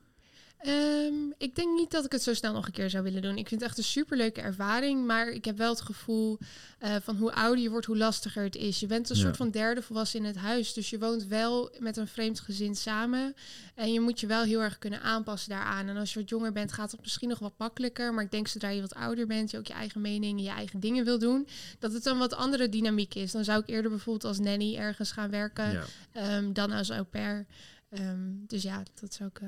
Ehm, 0.61 1.13
ik 1.37 1.55
denk 1.55 1.77
niet 1.77 1.91
dat 1.91 2.05
ik 2.05 2.11
het 2.11 2.21
zo 2.23 2.33
snel 2.33 2.53
nog 2.53 2.65
een 2.65 2.71
keer 2.71 2.89
zou 2.89 3.03
willen 3.03 3.21
doen. 3.21 3.37
Ik 3.37 3.47
vind 3.47 3.61
het 3.61 3.69
echt 3.69 3.77
een 3.77 3.83
superleuke 3.83 4.41
ervaring. 4.41 5.05
Maar 5.05 5.27
ik 5.29 5.45
heb 5.45 5.57
wel 5.57 5.69
het 5.69 5.81
gevoel 5.81 6.37
eh, 6.79 6.95
van 7.03 7.15
hoe 7.15 7.33
ouder 7.33 7.63
je 7.63 7.69
wordt, 7.69 7.85
hoe 7.85 7.97
lastiger 7.97 8.43
het 8.43 8.55
is. 8.55 8.79
Je 8.79 8.87
bent 8.87 9.09
een 9.09 9.15
Ja. 9.15 9.21
soort 9.21 9.37
van 9.37 9.49
derde 9.49 9.81
volwassen 9.81 10.19
in 10.19 10.25
het 10.25 10.35
huis. 10.35 10.73
Dus 10.73 10.89
je 10.89 10.99
woont 10.99 11.27
wel 11.27 11.71
met 11.79 11.97
een 11.97 12.07
vreemd 12.07 12.39
gezin 12.39 12.75
samen. 12.75 13.33
En 13.75 13.93
je 13.93 13.99
moet 13.99 14.19
je 14.19 14.27
wel 14.27 14.43
heel 14.43 14.59
erg 14.61 14.77
kunnen 14.79 15.01
aanpassen 15.01 15.49
daaraan. 15.49 15.87
En 15.87 15.97
als 15.97 16.13
je 16.13 16.19
wat 16.19 16.29
jonger 16.29 16.51
bent, 16.51 16.71
gaat 16.71 16.91
het 16.91 17.01
misschien 17.01 17.29
nog 17.29 17.39
wat 17.39 17.53
makkelijker. 17.57 18.13
Maar 18.13 18.23
ik 18.23 18.31
denk 18.31 18.47
zodra 18.47 18.69
je 18.69 18.81
wat 18.81 18.95
ouder 18.95 19.27
bent, 19.27 19.51
je 19.51 19.57
ook 19.57 19.67
je 19.67 19.73
eigen 19.73 20.01
mening, 20.01 20.41
je 20.41 20.49
eigen 20.49 20.79
dingen 20.79 21.05
wil 21.05 21.19
doen, 21.19 21.47
dat 21.79 21.93
het 21.93 22.05
een 22.05 22.17
wat 22.17 22.33
andere 22.33 22.69
dynamiek 22.69 23.15
is. 23.15 23.31
Dan 23.31 23.43
zou 23.43 23.61
ik 23.61 23.69
eerder 23.69 23.91
bijvoorbeeld 23.91 24.25
als 24.25 24.39
nanny 24.39 24.75
ergens 24.75 25.11
gaan 25.11 25.29
werken 25.29 25.71
ja. 25.71 25.83
ehm, 26.11 26.53
dan 26.53 26.71
als 26.71 26.89
au 26.89 27.03
pair. 27.03 27.45
Ehm, 27.89 28.19
dus 28.47 28.61
ja, 28.63 28.83
dat 29.01 29.13
zou 29.13 29.29
ik 29.33 29.39
eh, 29.41 29.47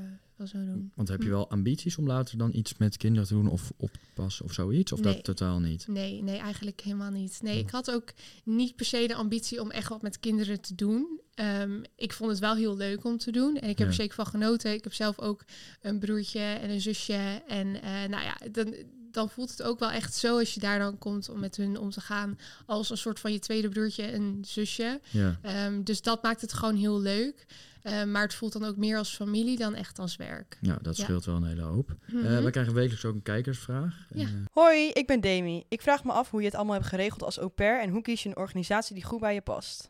wel 0.51 0.62
zo 0.62 0.66
doen. 0.72 0.92
Want 0.95 1.07
heb 1.07 1.19
je 1.22 1.25
Hm. 1.28 1.31
wel 1.34 1.50
ambities 1.50 1.98
om 1.98 2.07
later 2.07 2.38
dan 2.38 2.50
iets 2.54 2.78
met 2.78 2.98
kinderen 2.98 3.28
te 3.28 3.34
doen 3.34 3.48
of 3.48 3.72
oppassen 3.78 4.45
of 4.45 4.54
zoiets? 4.54 4.92
Of 4.92 5.01
Nee. 5.01 5.13
dat 5.13 5.24
totaal 5.24 5.60
niet? 5.60 5.88
Nee, 5.88 6.22
nee, 6.24 6.38
eigenlijk 6.38 6.81
helemaal 6.81 7.12
niet. 7.12 7.40
Nee, 7.42 7.54
Hm. 7.60 7.60
ik 7.66 7.69
had 7.69 7.92
ook 7.92 8.13
niet 8.44 8.75
per 8.75 8.86
se 8.86 9.07
de 9.07 9.16
ambitie 9.16 9.62
om 9.62 9.72
echt 9.72 9.90
wat 9.90 10.01
met 10.01 10.19
kinderen 10.19 10.62
te 10.62 10.75
doen. 10.75 11.19
Ehm, 11.34 11.84
ik 11.95 12.13
vond 12.13 12.30
het 12.30 12.40
wel 12.40 12.56
heel 12.56 12.78
leuk 12.78 13.04
om 13.04 13.18
te 13.18 13.31
doen. 13.31 13.56
En 13.56 13.69
ik 13.69 13.78
heb 13.78 13.78
Ja. 13.78 13.86
er 13.86 13.94
zeker 13.94 14.16
van 14.16 14.25
genoten. 14.28 14.74
Ik 14.74 14.84
heb 14.84 14.94
zelf 14.94 15.19
ook 15.19 15.44
een 15.81 16.00
broertje 16.00 16.40
en 16.40 16.69
een 16.69 16.81
zusje. 16.81 17.42
En 17.48 17.81
eh, 17.81 17.92
nou 18.10 18.24
ja, 18.24 18.38
dan, 18.51 18.74
dan 19.13 19.30
voelt 19.30 19.50
het 19.50 19.63
ook 19.63 19.80
wel 19.80 19.92
echt 19.92 20.13
zo 20.15 20.38
als 20.39 20.54
je 20.54 20.60
daar 20.60 20.80
dan 20.80 20.98
komt 20.98 21.30
om 21.30 21.39
met 21.39 21.56
hun 21.56 21.77
om 21.77 21.89
te 21.89 22.01
gaan. 22.01 22.38
Als 22.65 22.89
een 22.89 22.98
soort 22.98 23.19
van 23.19 23.31
je 23.31 23.39
tweede 23.39 23.69
broertje 23.69 24.04
en 24.04 24.38
zusje. 24.48 25.00
Ja. 25.10 25.39
Ehm, 25.42 25.83
dus 25.83 26.01
dat 26.01 26.24
maakt 26.24 26.42
het 26.42 26.54
gewoon 26.54 26.75
heel 26.75 27.00
leuk. 27.01 27.45
Ehm, 27.83 28.12
maar 28.12 28.21
het 28.21 28.33
voelt 28.33 28.54
dan 28.54 28.63
ook 28.65 28.77
meer 28.77 28.98
als 28.98 29.15
familie 29.15 29.57
dan 29.57 29.75
echt 29.75 30.00
als 30.00 30.15
werk. 30.15 30.57
ja, 30.62 30.77
dat 30.81 30.98
Ja. 30.98 31.04
scheelt 31.04 31.25
wel 31.25 31.36
een 31.36 31.44
hele 31.48 31.62
hoop. 31.62 31.89
Eh, 32.07 32.13
Mhm. 32.13 32.44
we 32.44 32.51
krijgen 32.51 32.74
wekelijks 32.74 33.06
ook 33.06 33.13
een 33.15 33.21
kijkersvraag. 33.21 34.06
En, 34.10 34.19
Ja. 34.19 34.25
eh, 34.25 34.31
Hoi, 34.51 34.89
ik 34.89 35.07
ben 35.07 35.21
Demi. 35.21 35.63
Ik 35.69 35.81
vraag 35.81 36.04
me 36.04 36.12
af 36.12 36.30
hoe 36.30 36.39
je 36.39 36.45
het 36.45 36.56
allemaal 36.56 36.75
hebt 36.75 36.88
geregeld 36.88 37.24
als 37.24 37.38
au 37.39 37.50
pair 37.50 37.81
en 37.81 37.89
hoe 37.89 38.01
kies 38.01 38.24
je 38.24 38.30
een 38.30 38.38
organisatie 38.38 38.95
die 38.95 39.04
goed 39.04 39.19
bij 39.19 39.33
je 39.33 39.42
past. 39.42 39.89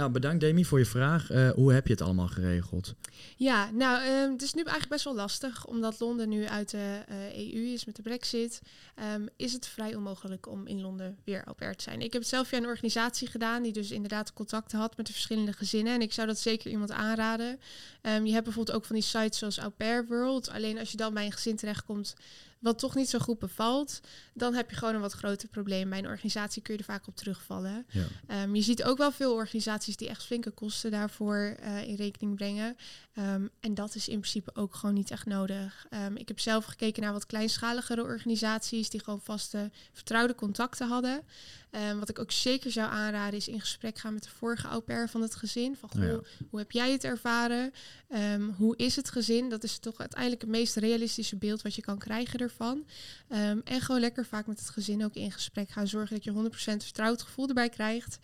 Nou, 0.00 0.12
bedankt 0.12 0.40
Demi 0.40 0.64
voor 0.64 0.78
je 0.78 0.84
vraag. 0.84 1.30
Eh, 1.30 1.50
hoe 1.50 1.72
heb 1.72 1.86
je 1.86 1.92
het 1.92 2.02
allemaal 2.02 2.28
geregeld? 2.28 2.94
Ja, 3.36 3.70
nou, 3.70 4.02
ehm, 4.02 4.32
het 4.32 4.42
is 4.42 4.54
nu 4.54 4.62
eigenlijk 4.62 4.90
best 4.90 5.04
wel 5.04 5.14
lastig, 5.14 5.66
omdat 5.66 6.00
Londen 6.00 6.28
nu 6.28 6.46
uit 6.46 6.70
de 6.70 7.00
eh, 7.08 7.54
EU 7.54 7.72
is 7.72 7.84
met 7.84 7.96
de 7.96 8.02
brexit. 8.02 8.60
ehm, 8.94 9.26
is 9.36 9.52
het 9.52 9.66
vrij 9.66 9.94
onmogelijk 9.94 10.48
om 10.48 10.66
in 10.66 10.80
Londen 10.80 11.16
weer 11.24 11.44
au 11.44 11.56
pair 11.56 11.76
te 11.76 11.82
zijn. 11.82 12.00
Ik 12.00 12.12
heb 12.12 12.22
zelf 12.24 12.48
via 12.48 12.58
een 12.58 12.66
organisatie 12.66 13.28
gedaan, 13.28 13.62
die 13.62 13.72
dus 13.72 13.90
inderdaad 13.90 14.32
contacten 14.32 14.78
had 14.78 14.96
met 14.96 15.06
de 15.06 15.12
verschillende 15.12 15.52
gezinnen. 15.52 15.94
En 15.94 16.02
ik 16.02 16.12
zou 16.12 16.26
dat 16.26 16.38
zeker 16.38 16.70
iemand 16.70 16.90
aanraden. 16.90 17.60
Ehm, 18.02 18.24
je 18.24 18.32
hebt 18.32 18.44
bijvoorbeeld 18.44 18.76
ook 18.76 18.84
van 18.84 18.96
die 18.96 19.04
sites 19.04 19.38
zoals 19.38 19.58
Au 19.58 19.70
Pair 19.70 20.06
World. 20.06 20.50
Alleen 20.50 20.78
als 20.78 20.90
je 20.90 20.96
dan 20.96 21.14
bij 21.14 21.24
een 21.24 21.32
gezin 21.32 21.56
terechtkomt 21.56 22.14
wat 22.60 22.78
toch 22.78 22.94
niet 22.94 23.08
zo 23.08 23.18
goed 23.18 23.38
bevalt, 23.38 24.00
dan 24.34 24.54
heb 24.54 24.70
je 24.70 24.76
gewoon 24.76 24.94
een 24.94 25.00
wat 25.00 25.12
groter 25.12 25.48
probleem. 25.48 25.90
Bij 25.90 25.98
een 25.98 26.06
organisatie 26.06 26.62
kun 26.62 26.72
je 26.72 26.78
er 26.78 26.84
vaak 26.84 27.06
op 27.06 27.16
terugvallen. 27.16 27.86
Ja. 27.90 28.04
Ehm, 28.26 28.54
je 28.54 28.62
ziet 28.62 28.82
ook 28.82 28.98
wel 28.98 29.12
veel 29.12 29.34
organisaties 29.34 29.96
die 29.96 30.08
echt 30.08 30.24
flinke 30.24 30.50
kosten 30.50 30.90
daarvoor 30.90 31.56
eh, 31.60 31.88
in 31.88 31.94
rekening 31.94 32.34
brengen. 32.34 32.76
Ehm, 33.12 33.46
en 33.60 33.74
dat 33.74 33.94
is 33.94 34.08
in 34.08 34.18
principe 34.18 34.54
ook 34.54 34.74
gewoon 34.74 34.94
niet 34.94 35.10
echt 35.10 35.26
nodig. 35.26 35.86
Ehm, 35.90 36.16
ik 36.16 36.28
heb 36.28 36.40
zelf 36.40 36.64
gekeken 36.64 37.02
naar 37.02 37.12
wat 37.12 37.26
kleinschaligere 37.26 38.02
organisaties 38.02 38.90
die 38.90 39.04
gewoon 39.04 39.20
vaste, 39.20 39.70
vertrouwde 39.92 40.34
contacten 40.34 40.88
hadden. 40.88 41.22
Ehm, 41.70 41.98
wat 41.98 42.08
ik 42.08 42.18
ook 42.18 42.30
zeker 42.32 42.70
zou 42.70 42.90
aanraden 42.90 43.38
is 43.38 43.48
in 43.48 43.60
gesprek 43.60 43.98
gaan 43.98 44.12
met 44.14 44.22
de 44.22 44.28
vorige 44.30 44.66
au 44.68 44.80
pair 44.80 45.08
van 45.08 45.22
het 45.22 45.34
gezin. 45.34 45.76
Van 45.76 45.88
goh, 45.90 46.02
Ja. 46.02 46.18
hoe 46.50 46.58
heb 46.58 46.70
jij 46.72 46.92
het 46.92 47.04
ervaren? 47.04 47.72
Ehm, 48.08 48.42
hoe 48.56 48.76
is 48.76 48.96
het 48.96 49.10
gezin? 49.10 49.48
Dat 49.48 49.64
is 49.64 49.78
toch 49.78 49.98
uiteindelijk 49.98 50.40
het 50.40 50.50
meest 50.50 50.76
realistische 50.76 51.36
beeld 51.36 51.62
wat 51.62 51.74
je 51.74 51.82
kan 51.82 51.98
krijgen 51.98 52.38
ervan. 52.40 52.84
Ehm, 53.28 53.58
en 53.64 53.80
gewoon 53.80 54.00
lekker 54.00 54.26
vaak 54.26 54.46
met 54.46 54.58
het 54.58 54.70
gezin 54.70 55.04
ook 55.04 55.14
in 55.14 55.32
gesprek 55.32 55.70
gaan. 55.70 55.86
Zorgen 55.88 56.14
dat 56.14 56.24
je 56.24 56.30
100% 56.30 56.82
vertrouwd 56.84 57.22
gevoel 57.22 57.48
erbij 57.48 57.68
krijgt. 57.68 58.18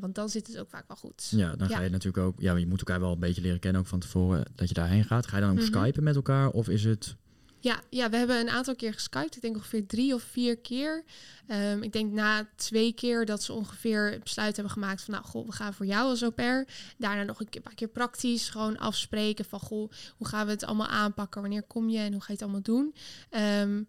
Want 0.00 0.14
dan 0.14 0.28
zit 0.28 0.46
het 0.46 0.58
ook 0.58 0.68
vaak 0.70 0.84
wel 0.88 0.96
goed. 0.96 1.28
Ja, 1.30 1.56
dan 1.56 1.68
Ja. 1.68 1.76
ga 1.76 1.82
je 1.82 1.90
natuurlijk 1.90 2.26
ook... 2.26 2.40
Ja, 2.40 2.56
je 2.56 2.66
moet 2.66 2.78
elkaar 2.78 3.00
wel 3.00 3.12
een 3.12 3.18
beetje 3.18 3.40
leren 3.42 3.60
kennen 3.60 3.80
ook 3.80 3.86
van 3.86 4.00
tevoren 4.00 4.44
dat 4.54 4.68
je 4.68 4.74
daarheen 4.74 5.04
gaat. 5.04 5.26
Ga 5.26 5.36
je 5.36 5.42
dan 5.42 5.50
ook 5.50 5.56
Mhm. 5.58 5.66
skypen 5.66 6.02
met 6.02 6.14
elkaar 6.16 6.48
of 6.50 6.68
is 6.68 6.84
het... 6.84 7.14
Ja, 7.60 7.80
ja, 7.90 8.10
we 8.10 8.16
hebben 8.16 8.40
een 8.40 8.50
aantal 8.50 8.74
keer 8.76 8.92
geskyped. 8.92 9.36
Ik 9.36 9.42
denk 9.42 9.56
ongeveer 9.56 9.86
drie 9.86 10.14
of 10.14 10.22
vier 10.22 10.58
keer. 10.58 11.04
Ehm, 11.46 11.82
ik 11.82 11.92
denk 11.92 12.12
na 12.12 12.48
twee 12.56 12.92
keer 12.92 13.24
dat 13.24 13.42
ze 13.42 13.52
ongeveer 13.52 14.18
besluit 14.22 14.54
hebben 14.54 14.72
gemaakt 14.72 15.02
van... 15.02 15.14
nou, 15.14 15.26
goh, 15.26 15.46
we 15.46 15.52
gaan 15.52 15.74
voor 15.74 15.86
jou 15.86 16.08
als 16.08 16.22
au 16.22 16.32
pair. 16.32 16.66
Daarna 16.98 17.22
nog 17.22 17.40
een 17.40 17.48
keer- 17.48 17.62
paar 17.62 17.74
keer 17.74 17.88
praktisch 17.88 18.48
gewoon 18.48 18.78
afspreken 18.78 19.44
van... 19.44 19.60
goh, 19.60 19.90
hoe 20.16 20.26
gaan 20.26 20.46
we 20.46 20.52
het 20.52 20.64
allemaal 20.64 20.86
aanpakken? 20.86 21.40
Wanneer 21.40 21.62
kom 21.62 21.88
je 21.88 21.98
en 21.98 22.12
hoe 22.12 22.20
ga 22.20 22.26
je 22.26 22.32
het 22.32 22.42
allemaal 22.42 22.62
doen? 22.62 22.94
Ehm, 23.30 23.82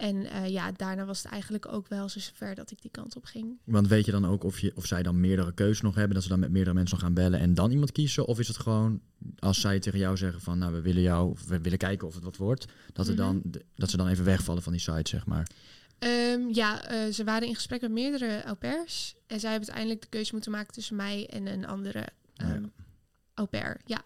en 0.00 0.30
eh, 0.30 0.48
ja, 0.48 0.72
daarna 0.72 1.04
was 1.04 1.22
het 1.22 1.32
eigenlijk 1.32 1.72
ook 1.72 1.88
wel 1.88 2.08
zo 2.08 2.20
zover 2.20 2.54
dat 2.54 2.70
ik 2.70 2.82
die 2.82 2.90
kant 2.90 3.16
op 3.16 3.24
ging. 3.24 3.58
Want 3.64 3.88
weet 3.88 4.04
je 4.04 4.10
dan 4.12 4.26
ook 4.26 4.44
of, 4.44 4.58
je, 4.58 4.72
of 4.74 4.86
zij 4.86 5.02
dan 5.02 5.20
meerdere 5.20 5.54
keuzes 5.54 5.80
nog 5.80 5.94
hebben, 5.94 6.14
dat 6.14 6.22
ze 6.22 6.28
dan 6.28 6.38
met 6.38 6.50
meerdere 6.50 6.74
mensen 6.74 6.96
nog 6.96 7.04
gaan 7.04 7.14
bellen 7.14 7.40
en 7.40 7.54
dan 7.54 7.70
iemand 7.70 7.92
kiezen? 7.92 8.26
Of 8.26 8.38
is 8.38 8.48
het 8.48 8.56
gewoon 8.56 9.00
als 9.38 9.60
zij 9.60 9.78
tegen 9.80 9.98
jou 9.98 10.16
zeggen 10.16 10.40
van, 10.40 10.58
nou, 10.58 10.72
we 10.72 10.80
willen 10.80 11.02
jou, 11.02 11.30
of 11.30 11.46
we 11.46 11.60
willen 11.60 11.78
kijken 11.78 12.06
of 12.06 12.14
het 12.14 12.24
wat 12.24 12.36
wordt, 12.36 12.66
dat, 12.92 13.08
er 13.08 13.16
dan, 13.16 13.42
dat 13.74 13.90
ze 13.90 13.96
dan 13.96 14.08
even 14.08 14.24
wegvallen 14.24 14.62
van 14.62 14.72
die 14.72 14.80
site, 14.80 15.10
zeg 15.10 15.26
maar? 15.26 15.50
Ehm, 15.98 16.48
ja, 16.52 16.84
eh, 16.84 17.12
ze 17.12 17.24
waren 17.24 17.48
in 17.48 17.54
gesprek 17.54 17.80
met 17.80 17.90
meerdere 17.90 18.42
au 18.42 18.54
pairs. 18.56 19.14
En 19.26 19.40
zij 19.40 19.50
hebben 19.50 19.68
uiteindelijk 19.68 20.00
de 20.02 20.08
keuze 20.16 20.32
moeten 20.32 20.50
maken 20.52 20.72
tussen 20.72 20.96
mij 20.96 21.26
en 21.26 21.46
een 21.46 21.66
andere 21.66 22.06
Ja. 22.34 22.54
ehm 22.54 22.64
au 23.34 23.46
pair. 23.48 23.80
Ja, 23.84 24.02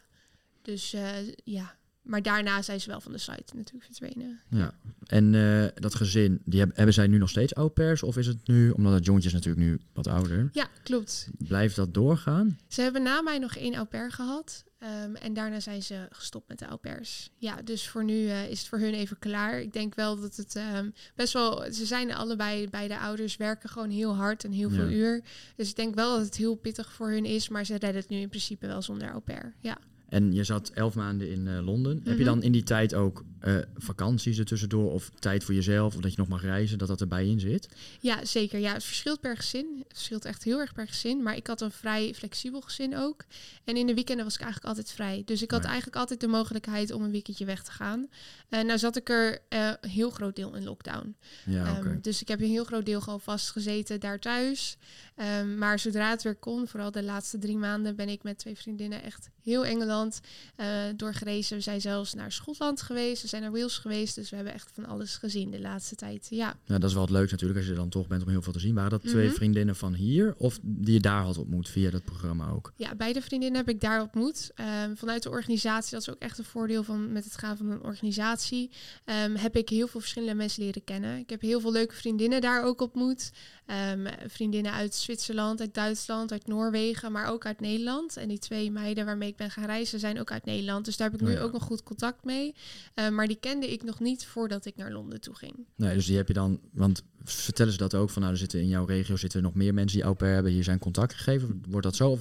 dus 0.63 0.93
eh, 0.93 1.11
ja. 1.45 1.77
Maar 2.03 2.23
daarna 2.23 2.63
zijn 2.63 2.81
ze 2.81 2.91
wel 2.91 3.01
van 3.01 3.13
de 3.13 3.19
site 3.19 3.57
natuurlijk 3.57 3.85
verdwenen. 3.85 4.41
Ja. 4.51 4.75
En 5.07 5.35
eh, 5.35 5.65
dat 5.75 5.95
gezin, 5.95 6.41
die 6.45 6.59
hebben, 6.59 6.77
hebben 6.77 6.95
zij 6.95 7.07
nu 7.07 7.19
nog 7.19 7.29
steeds 7.31 7.53
au 7.55 7.69
pairs? 7.69 8.03
Of 8.03 8.17
is 8.17 8.27
het 8.27 8.39
nu, 8.49 8.71
omdat 8.71 8.93
het 8.93 9.05
jongetje 9.05 9.29
is 9.29 9.35
natuurlijk 9.35 9.67
nu 9.67 9.81
wat 9.93 10.07
ouder, 10.07 10.49
Ja, 10.53 10.67
klopt. 10.83 11.29
blijft 11.39 11.77
dat 11.77 11.95
doorgaan? 11.95 12.59
Ze 12.69 12.81
hebben 12.83 13.03
na 13.03 13.23
mij 13.23 13.39
nog 13.39 13.57
één 13.57 13.75
au 13.75 13.87
pair 13.87 14.13
gehad. 14.13 14.65
ehm, 14.79 15.15
en 15.15 15.35
daarna 15.35 15.61
zijn 15.61 15.83
ze 15.83 16.07
gestopt 16.11 16.49
met 16.49 16.59
de 16.59 16.65
au 16.65 16.77
pairs. 16.77 17.31
Ja, 17.37 17.63
dus 17.63 17.89
voor 17.89 18.05
nu 18.05 18.27
eh, 18.29 18.51
is 18.51 18.59
het 18.59 18.69
voor 18.69 18.79
hun 18.79 18.95
even 18.95 19.19
klaar. 19.19 19.61
Ik 19.61 19.73
denk 19.73 19.95
wel 19.95 20.21
dat 20.21 20.37
het 20.37 20.57
ehm, 20.57 20.91
best 21.15 21.33
wel... 21.33 21.73
Ze 21.73 21.87
zijn 21.87 22.15
allebei, 22.15 22.69
beide 22.71 22.99
ouders 22.99 23.37
werken 23.37 23.69
gewoon 23.69 23.91
heel 23.91 24.15
hard 24.15 24.45
en 24.45 24.53
heel 24.53 24.71
veel 24.71 24.89
uur. 24.91 25.23
Dus 25.57 25.69
ik 25.71 25.77
denk 25.77 25.95
wel 25.95 26.17
dat 26.17 26.25
het 26.27 26.37
heel 26.37 26.55
pittig 26.55 26.93
voor 26.93 27.11
hun 27.11 27.25
is. 27.25 27.49
Maar 27.49 27.65
ze 27.67 27.73
redden 27.73 28.01
het 28.01 28.09
nu 28.11 28.17
in 28.19 28.29
principe 28.29 28.67
wel 28.67 28.83
zonder 28.83 29.09
au 29.11 29.21
pair. 29.21 29.55
Ja. 29.61 29.79
En 30.09 30.33
je 30.33 30.45
zat 30.45 30.71
elf 30.75 30.95
maanden 30.95 31.31
in 31.31 31.49
eh, 31.49 31.65
Londen. 31.65 31.97
Heb 31.97 32.05
je 32.05 32.15
Mhm. 32.15 32.25
dan 32.25 32.43
in 32.43 32.53
die 32.53 32.63
tijd 32.63 32.95
ook 32.95 33.25
eh, 33.45 33.57
vakanties 33.77 34.39
er 34.39 34.45
tussendoor 34.45 34.93
of 34.93 35.11
tijd 35.19 35.45
voor 35.45 35.55
jezelf 35.55 35.95
of 35.95 36.01
dat 36.01 36.11
je 36.11 36.19
nog 36.19 36.29
mag 36.29 36.43
reizen, 36.43 36.79
dat 36.79 36.89
dat 36.89 37.01
erbij 37.01 37.27
in 37.27 37.41
zit? 37.41 37.69
Ja, 38.01 38.25
zeker. 38.25 38.59
Ja, 38.59 38.73
het 38.73 38.85
verschilt 38.85 39.21
per 39.21 39.37
gezin. 39.37 39.67
Het 39.79 39.97
verschilt 39.97 40.25
echt 40.25 40.45
heel 40.45 40.59
erg 40.59 40.73
per 40.73 40.87
gezin. 40.87 41.23
Maar 41.23 41.37
ik 41.37 41.47
had 41.47 41.61
een 41.61 41.71
vrij 41.71 42.15
flexibel 42.15 42.61
gezin 42.61 42.97
ook. 42.97 43.25
En 43.65 43.77
in 43.77 43.87
de 43.87 43.95
weekenden 43.95 44.25
was 44.25 44.35
ik 44.35 44.41
eigenlijk 44.41 44.69
altijd 44.69 44.95
vrij. 44.95 45.23
Dus 45.25 45.43
ik 45.43 45.51
had 45.51 45.65
eigenlijk 45.65 45.97
altijd 45.97 46.21
de 46.21 46.27
mogelijkheid 46.27 46.93
om 46.93 47.03
een 47.03 47.11
weekendje 47.11 47.45
weg 47.45 47.63
te 47.63 47.71
gaan. 47.71 48.09
En 48.49 48.67
nou 48.67 48.79
zat 48.79 48.97
ik 48.97 49.09
er 49.09 49.39
eh, 49.49 49.71
een 49.81 49.91
heel 49.91 50.11
groot 50.11 50.37
deel 50.37 50.55
in 50.55 50.65
lockdown. 50.65 51.17
Ja, 51.45 51.65
Ehm, 51.67 52.01
dus 52.01 52.21
ik 52.21 52.29
heb 52.29 52.41
een 52.41 52.49
heel 52.49 52.65
groot 52.65 52.87
deel 52.87 53.01
gewoon 53.01 53.21
vastgezeten 53.21 54.01
daar 54.01 54.19
thuis. 54.19 54.77
Ehm, 55.15 55.59
maar 55.59 55.79
zodra 55.79 56.11
het 56.11 56.23
weer 56.23 56.35
kon, 56.35 56.69
vooral 56.69 56.91
de 56.91 57.03
laatste 57.03 57.39
drie 57.39 57.57
maanden, 57.57 57.97
ben 57.97 58.09
ik 58.09 58.23
met 58.23 58.39
twee 58.39 58.57
vriendinnen 58.57 59.03
echt 59.03 59.29
heel 59.43 59.65
Engeland 59.65 60.21
eh, 60.57 60.67
doorgerezen. 60.97 61.57
We 61.57 61.63
zijn 61.63 61.81
zelfs 61.81 62.15
naar 62.15 62.33
Schotland 62.33 62.83
geweest, 62.83 63.23
we 63.23 63.29
zijn 63.35 63.51
naar 63.53 63.61
Wales 63.61 63.79
geweest. 63.79 64.15
Dus 64.15 64.31
we 64.31 64.37
hebben 64.37 64.55
echt 64.55 64.71
van 64.75 64.87
alles 64.87 65.17
gezien 65.17 65.51
de 65.51 65.61
laatste 65.61 65.95
tijd. 65.95 66.27
Ja, 66.31 66.57
Ja, 66.65 66.79
dat 66.79 66.89
is 66.89 66.93
wel 66.95 67.03
het 67.03 67.11
leukste 67.13 67.33
natuurlijk 67.33 67.59
als 67.59 67.69
je 67.69 67.75
er 67.75 67.81
dan 67.81 67.89
toch 67.91 68.07
bent 68.07 68.23
om 68.23 68.29
heel 68.29 68.43
veel 68.43 68.53
te 68.53 68.59
zien. 68.61 68.75
Waren 68.75 68.91
dat 68.91 69.03
twee 69.07 69.27
Mhm. 69.27 69.35
vriendinnen 69.35 69.77
van 69.77 69.95
hier 69.95 70.35
of 70.39 70.59
die 70.63 70.95
je 70.95 71.01
daar 71.01 71.23
had 71.23 71.39
ontmoet 71.39 71.69
via 71.69 71.91
dat 71.91 72.05
programma 72.05 72.49
ook? 72.49 72.73
ja 72.77 72.95
beide 72.95 73.21
vriendinnen 73.23 73.59
heb 73.59 73.69
ik 73.75 73.81
daar 73.81 74.01
ontmoet. 74.03 74.51
Ehm, 74.55 74.95
vanuit 74.95 75.23
de 75.23 75.31
organisatie, 75.31 75.91
dat 75.91 76.01
is 76.01 76.11
ook 76.11 76.21
echt 76.21 76.39
een 76.39 76.45
voordeel 76.45 76.83
van 76.85 77.13
met 77.13 77.25
het 77.25 77.37
gaan 77.37 77.57
van 77.57 77.71
een 77.71 77.83
organisatie, 77.83 78.71
ehm, 79.05 79.35
heb 79.35 79.57
ik 79.57 79.69
heel 79.69 79.87
veel 79.87 80.01
verschillende 80.01 80.35
mensen 80.35 80.63
leren 80.63 80.85
kennen. 80.85 81.19
Ik 81.19 81.31
heb 81.31 81.41
heel 81.41 81.61
veel 81.61 81.73
leuke 81.73 81.95
vriendinnen 81.95 82.41
daar 82.41 82.65
ook 82.65 82.81
ontmoet. 82.81 83.31
Ehm, 83.67 84.07
vriendinnen 84.27 84.73
uit 84.73 84.95
Zwitserland, 84.95 85.61
uit 85.61 85.75
Duitsland, 85.75 86.33
uit 86.33 86.47
Noorwegen, 86.47 87.13
maar 87.13 87.27
ook 87.27 87.47
uit 87.47 87.61
Nederland. 87.61 88.17
En 88.17 88.29
die 88.29 88.39
twee 88.39 88.71
meiden 88.71 89.05
waarmee 89.05 89.29
ik 89.29 89.37
ben 89.37 89.51
gaan 89.51 89.65
reizen 89.65 89.99
zijn 89.99 90.21
ook 90.21 90.31
uit 90.31 90.45
Nederland. 90.45 90.85
Dus 90.85 90.97
daar 90.97 91.11
heb 91.11 91.21
ik 91.21 91.27
Oh 91.27 91.33
nu 91.33 91.39
ja. 91.39 91.43
ook 91.43 91.53
nog 91.53 91.63
goed 91.63 91.83
contact 91.83 92.25
mee. 92.25 92.55
Ehm, 92.95 93.15
maar 93.15 93.27
die 93.27 93.37
kende 93.41 93.73
ik 93.73 93.83
nog 93.83 94.01
niet 94.01 94.27
voordat 94.27 94.65
ik 94.65 94.77
naar 94.77 94.93
Londen 94.93 95.21
toe 95.21 95.35
ging. 95.35 95.55
Nee, 95.77 95.95
dus 95.95 96.07
die 96.07 96.17
heb 96.17 96.29
je 96.29 96.35
dan, 96.35 96.61
want 96.73 97.03
vertellen 97.25 97.73
ze 97.73 97.79
dat 97.79 97.95
ook 97.95 98.11
van, 98.11 98.21
nou, 98.23 98.35
er 98.35 98.41
zitten 98.41 98.61
in 98.61 98.69
jouw 98.69 98.85
regio 98.85 99.17
zitten 99.17 99.43
nog 99.43 99.55
meer 99.55 99.75
mensen 99.75 99.97
die 99.99 100.07
au 100.07 100.15
pair 100.17 100.35
hebben, 100.35 100.53
hier 100.53 100.65
zijn 100.65 100.79
contact 100.79 101.15
gegeven. 101.15 101.63
Wordt 101.69 101.87
dat 101.87 101.97
zo 101.97 102.11
of 102.11 102.21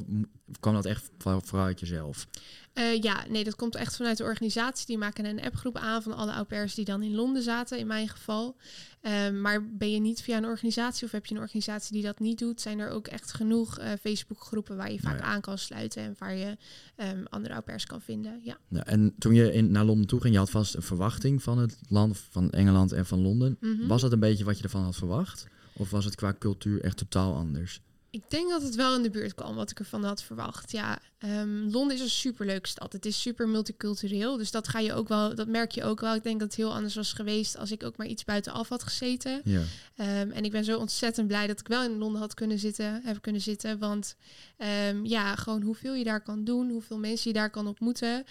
kwam 0.60 0.74
dat 0.74 0.86
echt 0.86 1.10
voor- 1.18 1.42
vooral 1.44 1.68
uit 1.68 1.80
jezelf? 1.80 2.28
Eh, 2.74 3.02
ja, 3.02 3.26
nee, 3.30 3.44
dat 3.44 3.56
komt 3.56 3.76
echt 3.76 3.96
vanuit 3.96 4.18
de 4.18 4.24
organisatie. 4.24 4.86
Die 4.86 4.98
maken 4.98 5.26
een 5.26 5.42
appgroep 5.42 5.78
aan 5.78 6.02
van 6.02 6.14
alle 6.16 6.32
au 6.32 6.44
pairs 6.46 6.76
die 6.76 6.86
dan 6.86 7.04
in 7.04 7.16
Londen 7.16 7.44
zaten, 7.44 7.78
in 7.80 7.88
mijn 7.88 8.08
geval. 8.08 8.56
Ehm, 9.02 9.42
maar 9.42 9.68
ben 9.78 9.92
je 9.92 10.00
niet 10.00 10.22
via 10.22 10.38
een 10.38 10.46
organisatie 10.46 11.06
of 11.06 11.12
heb 11.12 11.26
je 11.26 11.36
een 11.36 11.42
organisatie 11.42 11.94
die 11.94 12.04
dat 12.04 12.20
niet 12.20 12.40
doet, 12.40 12.62
zijn 12.62 12.80
er 12.80 12.90
ook 12.90 13.08
echt 13.08 13.34
genoeg 13.34 13.78
eh 13.80 13.92
Facebookgroepen 14.02 14.78
waar 14.78 14.92
je 14.92 15.00
vaak 15.00 15.14
Nou 15.14 15.26
ja. 15.26 15.34
aan 15.34 15.42
kan 15.42 15.58
sluiten 15.58 16.04
en 16.04 16.16
waar 16.18 16.36
je 16.36 16.58
ehm, 16.96 17.24
andere 17.30 17.54
au 17.54 17.64
pairs 17.64 17.86
kan 17.86 18.02
vinden. 18.02 18.40
Ja. 18.44 18.58
Ja, 18.68 18.86
en 18.86 19.14
toen 19.18 19.34
je 19.34 19.54
in, 19.54 19.72
naar 19.72 19.86
Londen 19.86 20.08
toe 20.08 20.22
ging, 20.22 20.34
je 20.34 20.40
had 20.40 20.50
vast 20.50 20.76
een 20.76 20.82
verwachting 20.82 21.44
van 21.44 21.58
het 21.58 21.78
land, 21.90 22.18
van 22.30 22.50
Engeland 22.52 22.92
en 22.92 23.06
van 23.06 23.22
Londen. 23.22 23.58
Mhm. 23.60 23.88
Was 23.88 24.02
dat 24.02 24.12
een 24.12 24.20
beetje 24.20 24.44
wat 24.44 24.58
je 24.58 24.64
ervan 24.64 24.84
had 24.84 24.93
verwacht? 24.94 25.48
Of 25.74 25.90
was 25.90 26.06
het 26.06 26.16
qua 26.16 26.36
cultuur 26.40 26.82
echt 26.82 26.98
totaal 26.98 27.36
anders? 27.36 27.82
Ik 28.10 28.24
denk 28.30 28.50
dat 28.50 28.62
het 28.62 28.76
wel 28.76 28.96
in 28.96 29.02
de 29.02 29.10
buurt 29.10 29.34
kwam 29.34 29.56
wat 29.56 29.72
ik 29.72 29.80
ervan 29.80 30.04
had 30.04 30.24
verwacht. 30.24 30.72
Ja, 30.72 31.00
ehm, 31.18 31.70
Londen 31.70 31.96
is 31.96 32.02
een 32.02 32.10
superleuke 32.10 32.68
stad. 32.68 32.94
Het 32.94 33.06
is 33.06 33.22
super 33.22 33.48
multicultureel. 33.48 34.38
Dus 34.38 34.52
dat 34.52 34.68
ga 34.68 34.80
je 34.80 34.94
ook 34.94 35.08
wel, 35.08 35.36
dat 35.36 35.48
merk 35.48 35.72
je 35.72 35.84
ook 35.84 36.00
wel. 36.00 36.16
Ik 36.16 36.24
denk 36.24 36.40
dat 36.40 36.48
het 36.48 36.58
heel 36.58 36.74
anders 36.74 36.96
was 36.96 37.14
geweest 37.14 37.58
als 37.58 37.72
ik 37.72 37.84
ook 37.84 37.98
maar 37.98 38.08
iets 38.08 38.24
buitenaf 38.24 38.70
had 38.70 38.84
gezeten. 38.84 39.42
Ja, 39.44 39.62
Ehm, 39.96 40.32
en 40.32 40.44
ik 40.44 40.52
ben 40.52 40.64
zo 40.64 40.78
ontzettend 40.78 41.28
blij 41.28 41.48
dat 41.48 41.60
ik 41.60 41.68
wel 41.68 41.84
in 41.84 41.98
Londen 41.98 42.22
had 42.22 42.34
kunnen 42.34 42.60
zitten, 42.60 43.02
heb 43.04 43.22
kunnen 43.22 43.42
zitten. 43.42 43.80
Want 43.80 44.16
ehm, 44.58 45.06
ja, 45.06 45.36
gewoon 45.36 45.62
hoeveel 45.62 45.94
je 45.94 46.04
daar 46.04 46.22
kan 46.22 46.44
doen, 46.44 46.70
hoeveel 46.70 47.00
mensen 47.00 47.32
je 47.32 47.38
daar 47.38 47.50
kan 47.50 47.68
ontmoeten. 47.68 48.24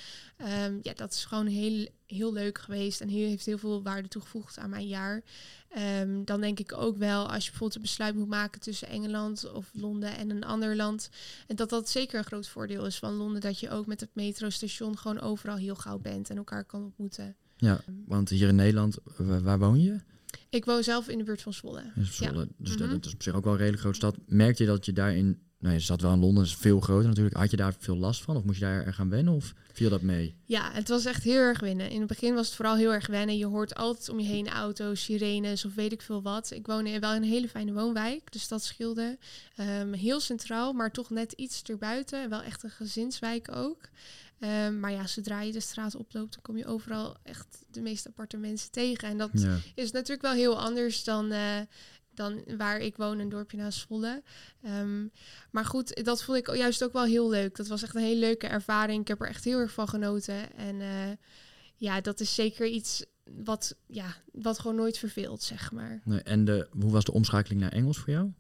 Ja, 0.83 0.93
dat 0.95 1.13
is 1.13 1.25
gewoon 1.25 1.47
heel, 1.47 1.89
heel 2.07 2.33
leuk 2.33 2.59
geweest 2.59 3.01
en 3.01 3.09
heel, 3.09 3.29
heeft 3.29 3.47
heel 3.47 3.59
veel 3.59 3.83
waarde 3.83 4.09
toegevoegd 4.09 4.59
aan 4.59 4.71
mijn 4.71 4.87
jaar. 4.87 5.23
Ehm, 5.75 6.25
dan 6.25 6.41
denk 6.41 6.59
ik 6.59 6.73
ook 6.77 6.97
wel, 6.97 7.27
als 7.31 7.45
je 7.45 7.51
bijvoorbeeld 7.51 7.75
een 7.75 7.83
besluit 7.83 8.15
moet 8.15 8.29
maken 8.29 8.61
tussen 8.61 8.89
Engeland 8.89 9.53
of 9.53 9.71
Londen 9.73 10.17
en 10.17 10.31
een 10.31 10.45
ander 10.45 10.77
land. 10.77 11.11
En 11.47 11.57
dat 11.57 11.71
dat 11.71 11.89
zeker 11.89 12.19
een 12.19 12.25
groot 12.25 12.49
voordeel 12.49 12.87
is 12.87 12.99
van 12.99 13.15
Londen, 13.15 13.41
dat 13.41 13.61
je 13.61 13.71
ook 13.71 13.87
met 13.87 14.01
het 14.01 14.11
metrostation 14.13 14.99
gewoon 14.99 15.21
overal 15.21 15.57
heel 15.57 15.75
gauw 15.75 15.99
bent 15.99 16.31
en 16.31 16.37
elkaar 16.37 16.65
kan 16.65 16.83
ontmoeten. 16.83 17.37
ja, 17.57 17.81
want 18.07 18.29
hier 18.29 18.49
in 18.49 18.55
Nederland, 18.55 18.99
wa- 19.17 19.41
waar 19.41 19.59
woon 19.59 19.81
je? 19.83 19.97
Ik 20.51 20.65
woon 20.65 20.83
zelf 20.83 21.09
in 21.09 21.19
de 21.19 21.25
buurt 21.25 21.43
van 21.43 21.53
Zwolle. 21.53 21.83
Zwolle. 22.03 22.49
Dus 22.57 22.71
dat, 22.77 22.87
Mhm. 22.87 22.91
dat 22.97 23.07
is 23.07 23.15
op 23.15 23.23
zich 23.23 23.35
ook 23.35 23.45
wel 23.45 23.53
een 23.53 23.59
redelijk 23.59 23.83
grote 23.83 23.97
stad. 23.99 24.17
Merkte 24.27 24.63
je 24.63 24.69
dat 24.69 24.85
je 24.85 24.93
daarin, 24.93 25.41
nou 25.63 25.75
je 25.75 25.81
zat 25.81 26.01
wel 26.01 26.13
in 26.13 26.19
Londen, 26.19 26.45
is 26.45 26.55
veel 26.55 26.81
groter 26.81 27.09
natuurlijk. 27.09 27.37
Had 27.37 27.51
je 27.51 27.57
daar 27.57 27.75
veel 27.79 27.97
last 27.97 28.23
van 28.23 28.37
of 28.37 28.45
moest 28.45 28.59
je 28.59 28.65
daar 28.65 28.95
gaan 28.95 29.09
wennen 29.09 29.35
of 29.35 29.53
viel 29.73 29.91
dat 29.91 30.03
mee? 30.03 30.35
Ja, 30.45 30.73
het 30.73 30.89
was 30.89 31.05
echt 31.05 31.23
heel 31.23 31.39
erg 31.41 31.61
wennen. 31.61 31.91
In 31.91 31.99
het 31.99 32.09
begin 32.09 32.35
was 32.35 32.47
het 32.47 32.55
vooral 32.57 32.77
heel 32.77 32.93
erg 32.93 33.07
wennen. 33.07 33.39
Je 33.39 33.47
hoort 33.47 33.75
altijd 33.75 34.09
om 34.09 34.21
je 34.21 34.27
heen 34.27 34.49
auto's, 34.49 35.03
sirenes 35.05 35.65
of 35.65 35.75
weet 35.75 35.93
ik 35.93 36.03
veel 36.03 36.23
wat. 36.23 36.51
Ik 36.51 36.67
woon 36.67 36.87
in 36.87 37.01
wel 37.01 37.15
in 37.15 37.23
een 37.23 37.29
hele 37.29 37.49
fijne 37.49 37.73
woonwijk, 37.73 38.33
dus 38.33 38.49
dat 38.49 38.65
scheelde. 38.65 39.19
Ehm, 39.57 39.93
heel 39.93 40.21
centraal, 40.21 40.73
maar 40.73 40.91
toch 40.91 41.11
net 41.11 41.33
iets 41.33 41.63
erbuiten. 41.63 42.29
Wel 42.29 42.43
echt 42.43 42.63
een 42.63 42.71
gezinswijk 42.71 43.57
ook. 43.57 43.89
Ehm, 44.39 44.81
maar 44.81 44.93
ja, 44.93 45.07
zodra 45.07 45.41
je 45.41 45.53
de 45.53 45.61
straat 45.61 45.95
oploopt, 45.95 46.33
dan 46.33 46.43
kom 46.43 46.57
je 46.57 46.67
overal 46.67 47.17
echt 47.23 47.65
de 47.71 47.81
meest 47.81 48.07
aparte 48.07 48.37
mensen 48.37 48.71
tegen. 48.71 49.09
En 49.09 49.19
dat 49.19 49.31
Ja. 49.33 49.57
is 49.75 49.91
natuurlijk 49.91 50.23
wel 50.23 50.33
heel 50.33 50.61
anders 50.61 51.05
dan, 51.05 51.31
eh, 51.33 51.57
dan 52.15 52.43
waar 52.57 52.81
ik 52.81 52.97
woon, 52.97 53.19
een 53.19 53.29
dorpje 53.29 53.57
naast 53.57 53.79
Zwolle. 53.79 54.23
Ehm, 54.63 55.07
maar 55.51 55.65
goed, 55.65 56.05
dat 56.05 56.23
vond 56.23 56.39
ik 56.39 56.55
juist 56.55 56.85
ook 56.85 56.93
wel 56.93 57.05
heel 57.05 57.31
leuk. 57.31 57.57
Dat 57.57 57.67
was 57.67 57.83
echt 57.83 57.95
een 57.95 58.03
hele 58.03 58.21
leuke 58.21 58.47
ervaring. 58.47 59.01
Ik 59.01 59.09
heb 59.09 59.21
er 59.21 59.29
echt 59.29 59.45
heel 59.45 59.59
erg 59.59 59.73
van 59.73 59.89
genoten. 59.89 60.57
En 60.57 60.81
eh, 60.81 61.11
ja, 61.77 62.01
dat 62.01 62.21
is 62.21 62.35
zeker 62.35 62.67
iets 62.67 63.05
wat, 63.25 63.77
ja, 63.87 64.17
wat 64.33 64.59
gewoon 64.59 64.77
nooit 64.77 64.99
verveelt, 64.99 65.43
zeg 65.43 65.73
maar. 65.73 66.01
Nee, 66.05 66.23
en 66.23 66.45
de, 66.45 66.69
hoe 66.81 66.91
was 66.91 67.05
de 67.05 67.13
omschakeling 67.13 67.61
naar 67.61 67.73
Engels 67.73 67.99
voor 67.99 68.11
jou? 68.11 68.33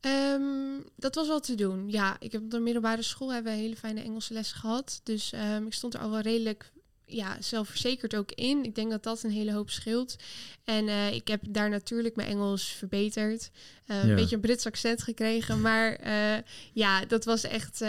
Ehm, 0.00 0.80
dat 0.96 1.14
was 1.14 1.26
wel 1.26 1.40
te 1.40 1.54
doen. 1.54 1.90
Ja, 1.90 2.16
ik 2.20 2.32
heb 2.32 2.42
op 2.42 2.50
de 2.50 2.58
middelbare 2.58 3.02
school 3.02 3.32
hebben 3.32 3.52
we 3.52 3.58
hele 3.58 3.76
fijne 3.76 4.00
Engelse 4.00 4.32
lessen 4.32 4.58
gehad. 4.58 5.00
Dus 5.02 5.32
ehm, 5.32 5.66
ik 5.66 5.74
stond 5.74 5.94
er 5.94 6.00
al 6.00 6.10
wel 6.10 6.20
redelijk 6.20 6.72
ja, 7.08 7.36
zelfverzekerd 7.40 8.14
ook 8.16 8.32
in. 8.32 8.64
Ik 8.64 8.74
denk 8.74 8.90
dat 8.90 9.02
dat 9.02 9.22
een 9.22 9.30
hele 9.30 9.52
hoop 9.52 9.70
scheelt. 9.70 10.16
En 10.64 10.88
eh, 10.88 11.14
ik 11.14 11.28
heb 11.28 11.40
daar 11.48 11.70
natuurlijk 11.70 12.16
mijn 12.16 12.28
Engels 12.28 12.64
verbeterd. 12.64 13.50
Eh, 13.86 13.96
Ja. 13.96 14.08
Een 14.08 14.14
beetje 14.14 14.34
een 14.34 14.40
Brits 14.40 14.66
accent 14.66 15.02
gekregen. 15.02 15.60
Maar 15.60 15.92
eh, 15.92 16.42
ja, 16.72 17.04
dat 17.04 17.24
was 17.24 17.44
echt, 17.44 17.84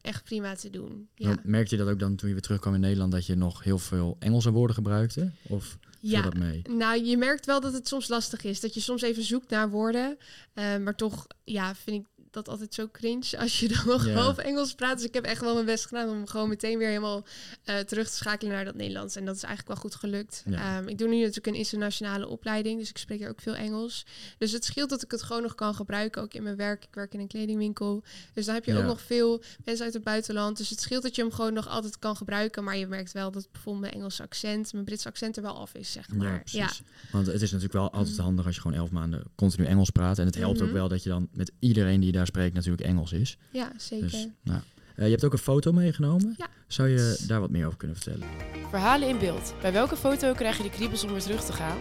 echt 0.00 0.24
prima 0.24 0.54
te 0.54 0.70
doen. 0.70 1.08
Ja. 1.14 1.36
Merkte 1.42 1.76
je 1.76 1.82
dat 1.82 1.92
ook 1.92 1.98
dan 1.98 2.16
toen 2.16 2.28
je 2.28 2.34
weer 2.34 2.42
terugkwam 2.42 2.74
in 2.74 2.80
Nederland 2.80 3.12
dat 3.12 3.26
je 3.26 3.34
nog 3.34 3.62
heel 3.62 3.78
veel 3.78 4.16
Engelse 4.18 4.50
woorden 4.50 4.74
gebruikte? 4.76 5.30
Of 5.42 5.78
Ja, 6.00 6.22
dat 6.22 6.34
mee? 6.36 6.62
Nou, 6.68 7.04
je 7.04 7.16
merkt 7.16 7.46
wel 7.46 7.60
dat 7.60 7.72
het 7.72 7.88
soms 7.88 8.08
lastig 8.08 8.44
is. 8.44 8.60
Dat 8.60 8.74
je 8.74 8.80
soms 8.80 9.02
even 9.02 9.22
zoekt 9.22 9.50
naar 9.50 9.70
woorden. 9.70 10.18
Maar 10.54 10.94
toch, 10.94 11.26
ja, 11.44 11.74
vind 11.74 12.00
ik 12.00 12.06
dat 12.34 12.48
altijd 12.48 12.74
zo 12.74 12.88
cringe 12.92 13.38
als 13.38 13.60
je 13.60 13.68
dan 13.74 13.86
nog 13.86 14.10
half 14.10 14.38
Engels 14.38 14.74
praat. 14.74 14.96
Dus 14.96 15.06
ik 15.06 15.14
heb 15.14 15.24
echt 15.24 15.40
wel 15.40 15.54
mijn 15.54 15.66
best 15.66 15.86
gedaan 15.86 16.08
om 16.08 16.26
gewoon 16.26 16.48
meteen 16.48 16.78
weer 16.78 16.88
helemaal 16.88 17.24
eh, 17.64 17.78
terug 17.78 18.08
te 18.10 18.16
schakelen 18.16 18.52
naar 18.52 18.64
dat 18.64 18.74
Nederlands. 18.74 19.16
En 19.16 19.24
dat 19.24 19.36
is 19.36 19.42
eigenlijk 19.42 19.72
wel 19.80 19.90
goed 19.90 19.94
gelukt. 20.00 20.42
Ehm, 20.50 20.88
ik 20.88 20.98
doe 20.98 21.08
nu 21.08 21.18
natuurlijk 21.18 21.46
een 21.46 21.54
internationale 21.54 22.28
opleiding, 22.28 22.78
dus 22.78 22.88
ik 22.90 22.98
spreek 22.98 23.20
er 23.22 23.28
ook 23.28 23.40
veel 23.40 23.54
Engels. 23.54 24.06
Dus 24.38 24.52
het 24.52 24.64
scheelt 24.64 24.90
dat 24.90 25.02
ik 25.02 25.10
het 25.10 25.22
gewoon 25.22 25.42
nog 25.42 25.54
kan 25.54 25.74
gebruiken, 25.74 26.22
ook 26.22 26.34
in 26.34 26.42
mijn 26.42 26.56
werk. 26.56 26.84
Ik 26.84 26.94
werk 26.94 27.14
in 27.14 27.20
een 27.20 27.26
kledingwinkel. 27.28 28.02
Dus 28.34 28.44
dan 28.44 28.54
heb 28.54 28.64
je 28.64 28.76
ook 28.76 28.84
nog 28.84 29.00
veel 29.00 29.42
mensen 29.64 29.84
uit 29.84 29.94
het 29.94 30.04
buitenland. 30.04 30.56
Dus 30.56 30.70
het 30.70 30.80
scheelt 30.80 31.02
dat 31.02 31.16
je 31.16 31.22
hem 31.22 31.32
gewoon 31.32 31.52
nog 31.52 31.68
altijd 31.68 31.98
kan 31.98 32.16
gebruiken. 32.16 32.64
Maar 32.64 32.76
je 32.76 32.86
merkt 32.86 33.12
wel 33.12 33.30
dat 33.30 33.48
bijvoorbeeld 33.52 33.84
mijn 33.84 33.94
Engelse 33.96 34.22
accent, 34.22 34.72
mijn 34.72 34.84
Britse 34.84 35.08
accent 35.08 35.36
er 35.36 35.42
wel 35.42 35.58
af 35.58 35.74
is, 35.74 35.92
zeg 35.92 36.08
maar. 36.08 36.32
Ja, 36.32 36.38
precies. 36.38 36.82
Want 37.12 37.26
het 37.26 37.34
is 37.42 37.50
natuurlijk 37.52 37.72
wel 37.72 37.90
altijd 37.92 38.16
handig 38.18 38.46
als 38.46 38.54
je 38.54 38.60
gewoon 38.60 38.76
elf 38.76 38.90
maanden 38.90 39.22
continu 39.34 39.66
Engels 39.66 39.90
praat. 39.90 40.18
En 40.18 40.26
het 40.26 40.34
helpt 40.34 40.58
ook 40.60 40.64
Mhm. 40.66 40.74
wel 40.76 40.88
dat 40.88 41.02
je 41.02 41.08
dan 41.08 41.28
met 41.32 41.52
iedereen 41.58 42.00
die 42.00 42.06
je 42.12 42.16
daar 42.24 42.34
spreekt 42.34 42.54
natuurlijk 42.54 42.88
Engels 42.88 43.12
is. 43.12 43.36
Ja, 43.50 43.72
zeker. 43.76 44.10
Dus, 44.10 44.28
nou. 44.42 44.60
Eh, 44.94 45.04
je 45.04 45.10
hebt 45.10 45.24
ook 45.24 45.32
een 45.32 45.38
foto 45.38 45.72
meegenomen. 45.72 46.34
Ja. 46.38 46.46
Zou 46.66 46.88
je 46.88 47.24
daar 47.26 47.40
wat 47.40 47.50
meer 47.50 47.66
over 47.66 47.78
kunnen 47.78 47.96
vertellen? 47.96 48.28
Verhalen 48.70 49.08
in 49.08 49.18
beeld. 49.18 49.54
Bij 49.60 49.72
welke 49.72 49.96
foto 49.96 50.32
krijg 50.32 50.56
je 50.56 50.62
de 50.62 50.70
kriebels 50.70 51.04
om 51.04 51.10
weer 51.10 51.22
terug 51.22 51.44
te 51.44 51.52
gaan? 51.52 51.78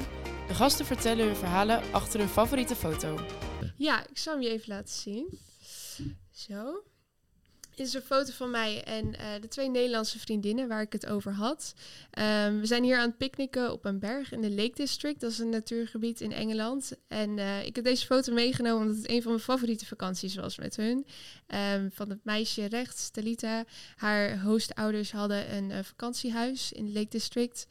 De 0.48 0.54
gasten 0.54 0.86
vertellen 0.86 1.26
hun 1.26 1.36
verhalen 1.36 1.82
achter 1.92 2.20
hun 2.20 2.30
favoriete 2.30 2.76
foto. 2.76 3.20
Ja, 3.78 4.08
ik 4.10 4.18
zal 4.18 4.34
hem 4.34 4.44
je 4.44 4.50
even 4.50 4.70
laten 4.70 4.94
zien. 4.94 5.40
Zo. 6.32 6.84
Is 7.76 7.94
een 7.94 8.02
foto 8.02 8.32
van 8.32 8.50
mij 8.52 8.84
en 8.84 9.16
eh, 9.16 9.26
de 9.42 9.48
twee 9.48 9.70
Nederlandse 9.70 10.20
vriendinnen 10.20 10.68
waar 10.68 10.82
ik 10.82 10.94
het 10.94 11.08
over 11.08 11.32
had. 11.32 11.74
Ehm, 12.10 12.60
we 12.60 12.66
zijn 12.66 12.84
hier 12.84 12.98
aan 12.98 13.08
het 13.08 13.18
picknicken 13.18 13.72
op 13.72 13.86
een 13.86 14.00
berg 14.00 14.32
in 14.32 14.42
de 14.42 14.52
Lake 14.52 14.74
District. 14.74 15.20
Dat 15.20 15.32
is 15.32 15.40
een 15.40 15.50
natuurgebied 15.50 16.22
in 16.22 16.32
Engeland. 16.32 16.92
En 17.08 17.40
eh, 17.40 17.66
ik 17.66 17.76
heb 17.76 17.86
deze 17.86 18.06
foto 18.06 18.34
meegenomen 18.34 18.82
omdat 18.82 18.98
het 18.98 19.10
een 19.10 19.22
van 19.22 19.32
mijn 19.32 19.44
favoriete 19.44 19.86
vakanties 19.86 20.36
was 20.36 20.58
met 20.58 20.76
hun. 20.76 21.06
Ehm, 21.48 21.90
van 21.90 22.10
het 22.10 22.20
meisje 22.24 22.66
rechts, 22.66 23.10
Talita. 23.10 23.64
Haar 23.96 24.40
hoostouders 24.40 25.12
hadden 25.12 25.56
een 25.56 25.72
eh, 25.72 25.80
vakantiehuis 25.84 26.72
in 26.72 26.86
de 26.86 26.92
Lake 26.92 27.10
District. 27.10 27.68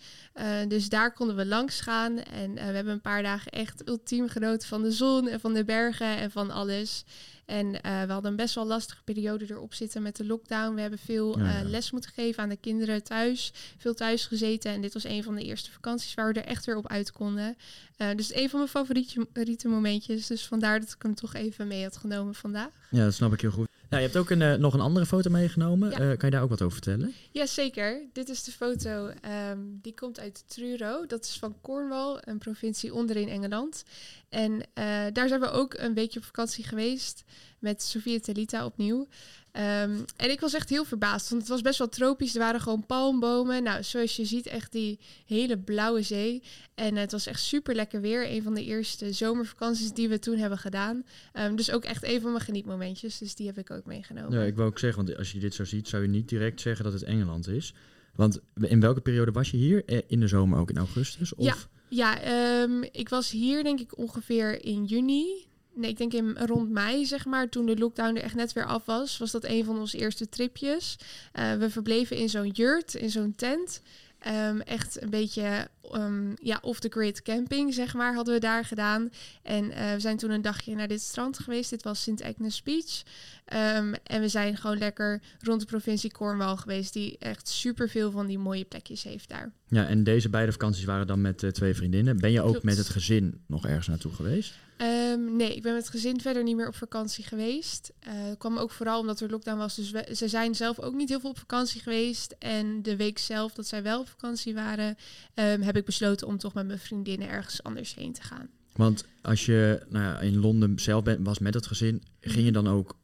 Dus 0.68 0.88
daar 0.88 1.12
konden 1.12 1.36
we 1.36 1.46
langs 1.46 1.80
gaan. 1.80 2.18
En 2.18 2.54
we 2.54 2.60
hebben 2.60 2.92
een 2.92 3.00
paar 3.00 3.22
dagen 3.22 3.52
echt 3.52 3.88
ultiem 3.88 4.28
genoten 4.28 4.68
van 4.68 4.82
de 4.82 4.92
zon 4.92 5.28
en 5.28 5.40
van 5.40 5.54
de 5.54 5.64
bergen 5.64 6.16
en 6.16 6.30
van 6.30 6.50
alles. 6.50 7.04
En 7.44 7.82
eh, 7.82 8.02
we 8.02 8.12
hadden 8.12 8.30
een 8.30 8.36
best 8.36 8.54
wel 8.54 8.66
lastige 8.66 9.02
periode 9.02 9.44
erop 9.50 9.74
zitten 9.74 10.02
met 10.02 10.16
de 10.16 10.24
lockdown. 10.26 10.74
We 10.74 10.80
hebben 10.80 10.98
veel 10.98 11.38
Ja, 11.38 11.44
ja. 11.44 11.58
eh, 11.60 11.68
les 11.68 11.90
moeten 11.90 12.10
geven 12.14 12.42
aan 12.42 12.48
de 12.48 12.56
kinderen 12.56 13.02
thuis. 13.02 13.52
Veel 13.78 13.94
thuis 13.94 14.26
gezeten. 14.26 14.70
En 14.72 14.80
dit 14.80 14.92
was 14.92 15.04
een 15.04 15.22
van 15.22 15.34
de 15.34 15.42
eerste 15.44 15.70
vakanties 15.70 16.14
waar 16.14 16.32
we 16.32 16.40
er 16.40 16.46
echt 16.46 16.64
weer 16.66 16.76
op 16.76 16.88
uit 16.88 17.12
konden. 17.12 17.56
Eh, 17.96 18.08
dus 18.16 18.34
een 18.34 18.48
van 18.50 18.58
mijn 18.58 18.70
favoriete 18.70 19.68
momentjes. 19.68 20.26
Dus 20.26 20.46
vandaar 20.46 20.80
dat 20.80 20.88
ik 20.90 21.02
hem 21.02 21.14
toch 21.14 21.34
even 21.34 21.66
mee 21.66 21.82
had 21.82 21.96
genomen 21.96 22.34
vandaag. 22.34 22.70
Ja, 22.90 23.04
dat 23.04 23.14
snap 23.14 23.32
ik 23.32 23.40
heel 23.40 23.50
goed. 23.50 23.68
Ja, 23.90 23.98
je 23.98 24.04
hebt 24.04 24.16
ook 24.16 24.30
een, 24.30 24.60
nog 24.60 24.74
een 24.74 24.80
andere 24.80 25.06
foto 25.06 25.30
meegenomen. 25.30 25.90
Ja. 25.90 25.96
Kan 25.96 26.28
je 26.28 26.30
daar 26.30 26.42
ook 26.42 26.48
wat 26.48 26.62
over 26.62 26.72
vertellen? 26.82 27.14
Jazeker, 27.30 28.00
dit 28.12 28.28
is 28.28 28.42
de 28.44 28.50
foto. 28.52 29.06
ehm, 29.20 29.58
die 29.82 29.94
komt 29.94 30.20
uit 30.20 30.44
Truro. 30.46 31.06
Dat 31.06 31.24
is 31.24 31.36
van 31.38 31.56
Cornwall, 31.60 32.18
een 32.20 32.38
provincie 32.38 32.94
onderin 32.94 33.28
Engeland. 33.28 33.84
En 34.32 34.60
eh, 34.74 34.84
daar 35.12 35.28
zijn 35.28 35.40
we 35.40 35.50
ook 35.50 35.74
een 35.74 35.94
weekje 35.94 36.18
op 36.18 36.24
vakantie 36.24 36.64
geweest 36.64 37.24
met 37.58 37.82
Sofia 37.82 38.18
Telita 38.20 38.64
opnieuw. 38.64 39.08
Ehm, 39.52 39.96
en 40.16 40.30
ik 40.30 40.40
was 40.40 40.54
echt 40.54 40.68
heel 40.68 40.84
verbaasd, 40.84 41.28
want 41.28 41.40
het 41.40 41.50
was 41.50 41.60
best 41.60 41.78
wel 41.78 41.88
tropisch. 41.88 42.34
Er 42.34 42.40
waren 42.40 42.60
gewoon 42.60 42.86
palmbomen. 42.86 43.62
Nou, 43.62 43.82
zoals 43.82 44.16
je 44.16 44.24
ziet, 44.24 44.46
echt 44.46 44.72
die 44.72 44.98
hele 45.26 45.58
blauwe 45.58 46.02
zee. 46.02 46.42
En 46.74 46.96
het 46.96 47.12
was 47.12 47.26
echt 47.26 47.40
super 47.40 47.74
lekker 47.74 48.00
weer. 48.00 48.30
Een 48.30 48.42
van 48.42 48.54
de 48.54 48.64
eerste 48.64 49.12
zomervakanties 49.12 49.92
die 49.92 50.08
we 50.08 50.18
toen 50.18 50.36
hebben 50.36 50.58
gedaan. 50.58 51.04
Ehm, 51.32 51.56
dus 51.56 51.70
ook 51.70 51.84
echt 51.84 52.04
een 52.04 52.20
van 52.20 52.32
mijn 52.32 52.44
genietmomentjes. 52.44 53.18
Dus 53.18 53.34
die 53.34 53.46
heb 53.46 53.58
ik 53.58 53.70
ook 53.70 53.86
meegenomen. 53.86 54.38
Ja, 54.38 54.44
ik 54.44 54.56
wou 54.56 54.68
ook 54.68 54.78
zeggen, 54.78 55.04
want 55.04 55.18
als 55.18 55.32
je 55.32 55.38
dit 55.38 55.54
zo 55.54 55.64
ziet, 55.64 55.88
zou 55.88 56.02
je 56.02 56.08
niet 56.08 56.28
direct 56.28 56.60
zeggen 56.60 56.84
dat 56.84 56.92
het 56.92 57.02
Engeland 57.02 57.48
is. 57.48 57.74
Want 58.14 58.40
in 58.60 58.80
welke 58.80 59.00
periode 59.00 59.32
was 59.32 59.50
je 59.50 59.56
hier? 59.56 59.84
Eh, 59.84 59.98
In 60.06 60.20
de 60.20 60.28
zomer 60.28 60.58
ook 60.58 60.70
in 60.70 60.76
augustus? 60.78 61.34
Of? 61.34 61.44
Ja. 61.44 61.54
Ja, 61.94 62.20
ehm, 62.20 62.82
ik 62.82 63.08
was 63.08 63.30
hier 63.30 63.62
denk 63.62 63.80
ik 63.80 63.98
ongeveer 63.98 64.64
in 64.64 64.84
juni. 64.84 65.46
Nee, 65.74 65.90
ik 65.90 65.96
denk 65.96 66.12
in 66.12 66.36
rond 66.38 66.70
mei, 66.70 67.06
zeg 67.06 67.24
maar, 67.24 67.48
toen 67.48 67.66
de 67.66 67.76
lockdown 67.76 68.16
er 68.16 68.22
echt 68.22 68.34
net 68.34 68.52
weer 68.52 68.66
af 68.66 68.84
was, 68.84 69.18
was 69.18 69.30
dat 69.30 69.44
een 69.44 69.64
van 69.64 69.78
onze 69.78 69.98
eerste 69.98 70.28
tripjes. 70.28 70.96
Eh, 71.32 71.54
we 71.54 71.70
verbleven 71.70 72.16
in 72.16 72.28
zo'n 72.28 72.48
yurt, 72.48 72.94
in 72.94 73.10
zo'n 73.10 73.34
tent. 73.36 73.80
Ehm, 74.22 74.58
echt 74.60 75.02
een 75.02 75.10
beetje 75.10 75.68
ehm, 75.90 76.32
ja, 76.42 76.58
off-the-grid 76.62 77.22
camping, 77.22 77.74
zeg 77.74 77.94
maar, 77.94 78.14
hadden 78.14 78.34
we 78.34 78.40
daar 78.40 78.64
gedaan. 78.64 79.10
En 79.42 79.70
eh, 79.70 79.92
we 79.92 80.00
zijn 80.00 80.16
toen 80.16 80.30
een 80.30 80.42
dagje 80.42 80.74
naar 80.74 80.88
dit 80.88 81.00
strand 81.00 81.38
geweest. 81.38 81.70
Dit 81.70 81.82
was 81.82 82.02
St. 82.02 82.22
Agnes 82.22 82.62
Beach. 82.62 83.02
Ehm, 83.44 83.94
en 84.04 84.20
we 84.20 84.28
zijn 84.28 84.56
gewoon 84.56 84.78
lekker 84.78 85.22
rond 85.40 85.60
de 85.60 85.66
provincie 85.66 86.12
Cornwall 86.12 86.56
geweest, 86.56 86.92
die 86.92 87.16
echt 87.18 87.48
superveel 87.48 88.10
van 88.10 88.26
die 88.26 88.38
mooie 88.38 88.64
plekjes 88.64 89.02
heeft 89.02 89.28
daar. 89.28 89.52
Ja, 89.68 89.86
en 89.86 90.04
deze 90.04 90.28
beide 90.28 90.52
vakanties 90.52 90.84
waren 90.84 91.06
dan 91.06 91.20
met 91.20 91.42
eh, 91.42 91.50
twee 91.50 91.74
vriendinnen. 91.74 92.16
Ben 92.16 92.32
je 92.32 92.40
ook 92.42 92.50
Klopt. 92.50 92.64
met 92.64 92.76
het 92.76 92.88
gezin 92.88 93.40
nog 93.46 93.66
ergens 93.66 93.88
naartoe 93.88 94.12
geweest? 94.12 94.54
Ehm, 94.82 95.36
nee, 95.36 95.56
ik 95.56 95.62
ben 95.62 95.72
met 95.72 95.82
het 95.82 95.90
gezin 95.90 96.20
verder 96.20 96.42
niet 96.42 96.56
meer 96.56 96.68
op 96.68 96.74
vakantie 96.74 97.24
geweest. 97.24 97.92
Dat 98.28 98.38
kwam 98.38 98.58
ook 98.58 98.70
vooral 98.70 99.00
omdat 99.00 99.20
er 99.20 99.30
lockdown 99.30 99.58
was. 99.58 99.74
Dus 99.74 99.90
we, 99.90 100.14
ze 100.14 100.28
zijn 100.28 100.54
zelf 100.54 100.80
ook 100.80 100.94
niet 100.94 101.08
heel 101.08 101.20
veel 101.20 101.30
op 101.30 101.38
vakantie 101.38 101.80
geweest. 101.80 102.34
En 102.38 102.82
de 102.82 102.96
week 102.96 103.18
zelf 103.18 103.52
dat 103.52 103.66
zij 103.66 103.82
wel 103.82 104.00
op 104.00 104.08
vakantie 104.08 104.54
waren, 104.54 104.96
ehm, 105.34 105.60
heb 105.60 105.76
ik 105.76 105.84
besloten 105.84 106.26
om 106.26 106.38
toch 106.38 106.54
met 106.54 106.66
mijn 106.66 106.78
vriendinnen 106.78 107.28
ergens 107.28 107.62
anders 107.62 107.94
heen 107.94 108.12
te 108.12 108.22
gaan. 108.22 108.48
Want 108.72 109.04
als 109.22 109.46
je 109.46 109.86
nou 109.88 110.04
ja, 110.04 110.20
in 110.20 110.38
Londen 110.38 110.78
zelf 110.78 111.02
bent, 111.02 111.26
was 111.26 111.38
met 111.38 111.54
het 111.54 111.66
gezin, 111.66 112.02
ging 112.20 112.44
je 112.44 112.52
dan 112.52 112.68
ook 112.68 112.96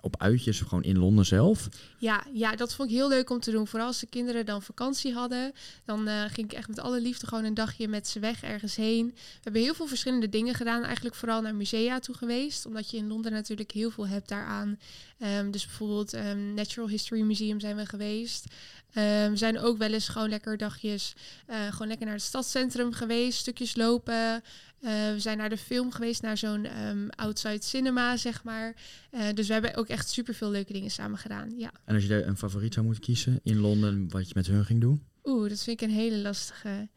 op 0.00 0.20
uitjes 0.20 0.60
gewoon 0.60 0.82
in 0.82 0.98
Londen 0.98 1.26
zelf? 1.26 1.68
Ja, 1.98 2.24
ja, 2.32 2.56
dat 2.56 2.74
vond 2.74 2.90
ik 2.90 2.96
heel 2.96 3.08
leuk 3.08 3.30
om 3.30 3.40
te 3.40 3.50
doen. 3.50 3.66
Vooral 3.66 3.86
als 3.86 4.00
de 4.00 4.06
kinderen 4.06 4.46
dan 4.46 4.62
vakantie 4.62 5.12
hadden. 5.12 5.52
Dan 5.84 6.08
eh, 6.08 6.24
ging 6.28 6.50
ik 6.50 6.52
echt 6.52 6.68
met 6.68 6.80
alle 6.80 7.00
liefde 7.00 7.26
gewoon 7.26 7.44
een 7.44 7.54
dagje 7.54 7.88
met 7.88 8.08
ze 8.08 8.20
weg 8.20 8.42
ergens 8.42 8.76
heen. 8.76 9.06
We 9.14 9.40
hebben 9.42 9.62
heel 9.62 9.74
veel 9.74 9.86
verschillende 9.86 10.28
dingen 10.28 10.54
gedaan. 10.54 10.84
Eigenlijk 10.84 11.14
vooral 11.14 11.42
naar 11.42 11.54
musea 11.54 11.98
toe 11.98 12.14
geweest. 12.14 12.66
Omdat 12.66 12.90
je 12.90 12.96
in 12.96 13.08
Londen 13.08 13.32
natuurlijk 13.32 13.70
heel 13.70 13.90
veel 13.90 14.06
hebt 14.06 14.28
daaraan. 14.28 14.78
Ehm, 15.18 15.50
dus 15.50 15.66
bijvoorbeeld 15.66 16.12
ehm, 16.12 16.54
Natural 16.54 16.88
History 16.88 17.20
Museum 17.20 17.60
zijn 17.60 17.76
we 17.76 17.86
geweest. 17.86 18.46
Ehm, 18.92 19.30
we 19.30 19.36
zijn 19.36 19.58
ook 19.58 19.78
wel 19.78 19.92
eens 19.92 20.08
gewoon 20.08 20.28
lekker 20.28 20.56
dagjes... 20.56 21.14
eh, 21.46 21.66
gewoon 21.70 21.88
lekker 21.88 22.06
naar 22.06 22.14
het 22.14 22.24
stadscentrum 22.24 22.92
geweest. 22.92 23.38
Stukjes 23.38 23.76
lopen. 23.76 24.42
Eh, 24.80 25.12
we 25.12 25.18
zijn 25.18 25.38
naar 25.38 25.48
de 25.48 25.56
film 25.56 25.92
geweest. 25.92 26.22
Naar 26.22 26.36
zo'n 26.36 26.64
ehm, 26.64 27.08
outside 27.08 27.64
cinema, 27.64 28.16
zeg 28.16 28.44
maar. 28.44 28.74
Eh, 29.10 29.22
dus 29.34 29.46
we 29.46 29.52
hebben 29.52 29.76
ook 29.76 29.88
echt 29.88 30.08
super 30.08 30.34
veel 30.34 30.50
leuke 30.50 30.72
dingen 30.72 30.90
samen 30.90 31.18
gedaan. 31.18 31.52
Ja. 31.56 31.70
En 31.84 31.94
als 31.94 32.04
je 32.04 32.14
er 32.14 32.26
een 32.26 32.36
favoriet 32.36 32.74
zou 32.74 32.86
moeten 32.86 33.04
kiezen 33.04 33.40
in 33.42 33.58
Londen, 33.58 34.08
wat 34.10 34.28
je 34.28 34.34
met 34.34 34.46
hun 34.46 34.64
ging 34.64 34.80
doen? 34.80 35.02
Oeh, 35.24 35.48
dat 35.48 35.62
vind 35.62 35.80
ik 35.80 35.88
een 35.88 35.94
hele 35.94 36.16
lastige. 36.16 36.88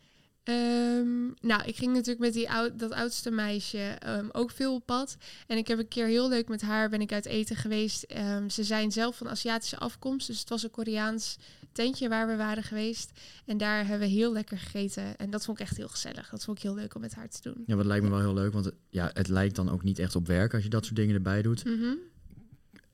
Ehm, 0.44 1.26
nou, 1.42 1.64
ik 1.66 1.76
ging 1.76 1.94
natuurlijk 1.94 2.20
met 2.20 2.34
die 2.34 2.50
oud, 2.50 2.80
dat 2.80 2.92
oudste 2.92 3.32
meisje 3.32 3.78
ehm, 3.78 4.28
ook 4.32 4.52
veel 4.52 4.74
op 4.74 4.86
pad. 4.86 5.18
En 5.48 5.58
ik 5.58 5.68
heb 5.68 5.80
een 5.80 5.88
keer 5.88 6.08
heel 6.08 6.30
leuk 6.30 6.48
met 6.48 6.62
haar 6.62 6.90
ben 6.90 7.02
ik 7.02 7.12
uit 7.12 7.26
eten 7.26 7.56
geweest. 7.56 8.06
Ze 8.48 8.64
zijn 8.64 8.92
zelf 8.92 9.18
van 9.18 9.30
Aziatische 9.30 9.78
afkomst, 9.78 10.28
dus 10.28 10.40
het 10.40 10.50
was 10.50 10.64
een 10.64 10.72
Koreaans 10.72 11.38
tentje 11.74 12.10
waar 12.10 12.28
we 12.28 12.36
waren 12.36 12.64
geweest. 12.64 13.12
En 13.46 13.58
daar 13.58 13.88
hebben 13.88 14.08
we 14.08 14.14
heel 14.14 14.34
lekker 14.34 14.58
gegeten. 14.58 15.18
En 15.18 15.30
dat 15.30 15.46
vond 15.46 15.60
ik 15.60 15.66
echt 15.66 15.78
heel 15.78 15.88
gezellig. 15.88 16.30
Dat 16.30 16.44
vond 16.44 16.58
ik 16.58 16.64
heel 16.64 16.76
leuk 16.76 16.96
om 16.96 17.02
met 17.02 17.16
haar 17.16 17.30
te 17.30 17.42
doen. 17.42 17.64
Ja, 17.66 17.76
wat 17.76 17.86
lijkt 17.86 18.04
me 18.04 18.10
wel 18.10 18.20
heel 18.20 18.34
leuk, 18.34 18.54
want 18.54 18.66
het, 18.66 18.76
ja, 18.90 19.10
het 19.14 19.28
lijkt 19.28 19.56
dan 19.56 19.70
ook 19.70 19.84
niet 19.84 20.00
echt 20.00 20.16
op 20.16 20.28
werk 20.28 20.54
als 20.54 20.64
je 20.64 20.70
dat 20.70 20.84
soort 20.84 20.96
dingen 20.96 21.16
erbij 21.16 21.42
doet. 21.42 21.66
Mhm. 21.66 21.96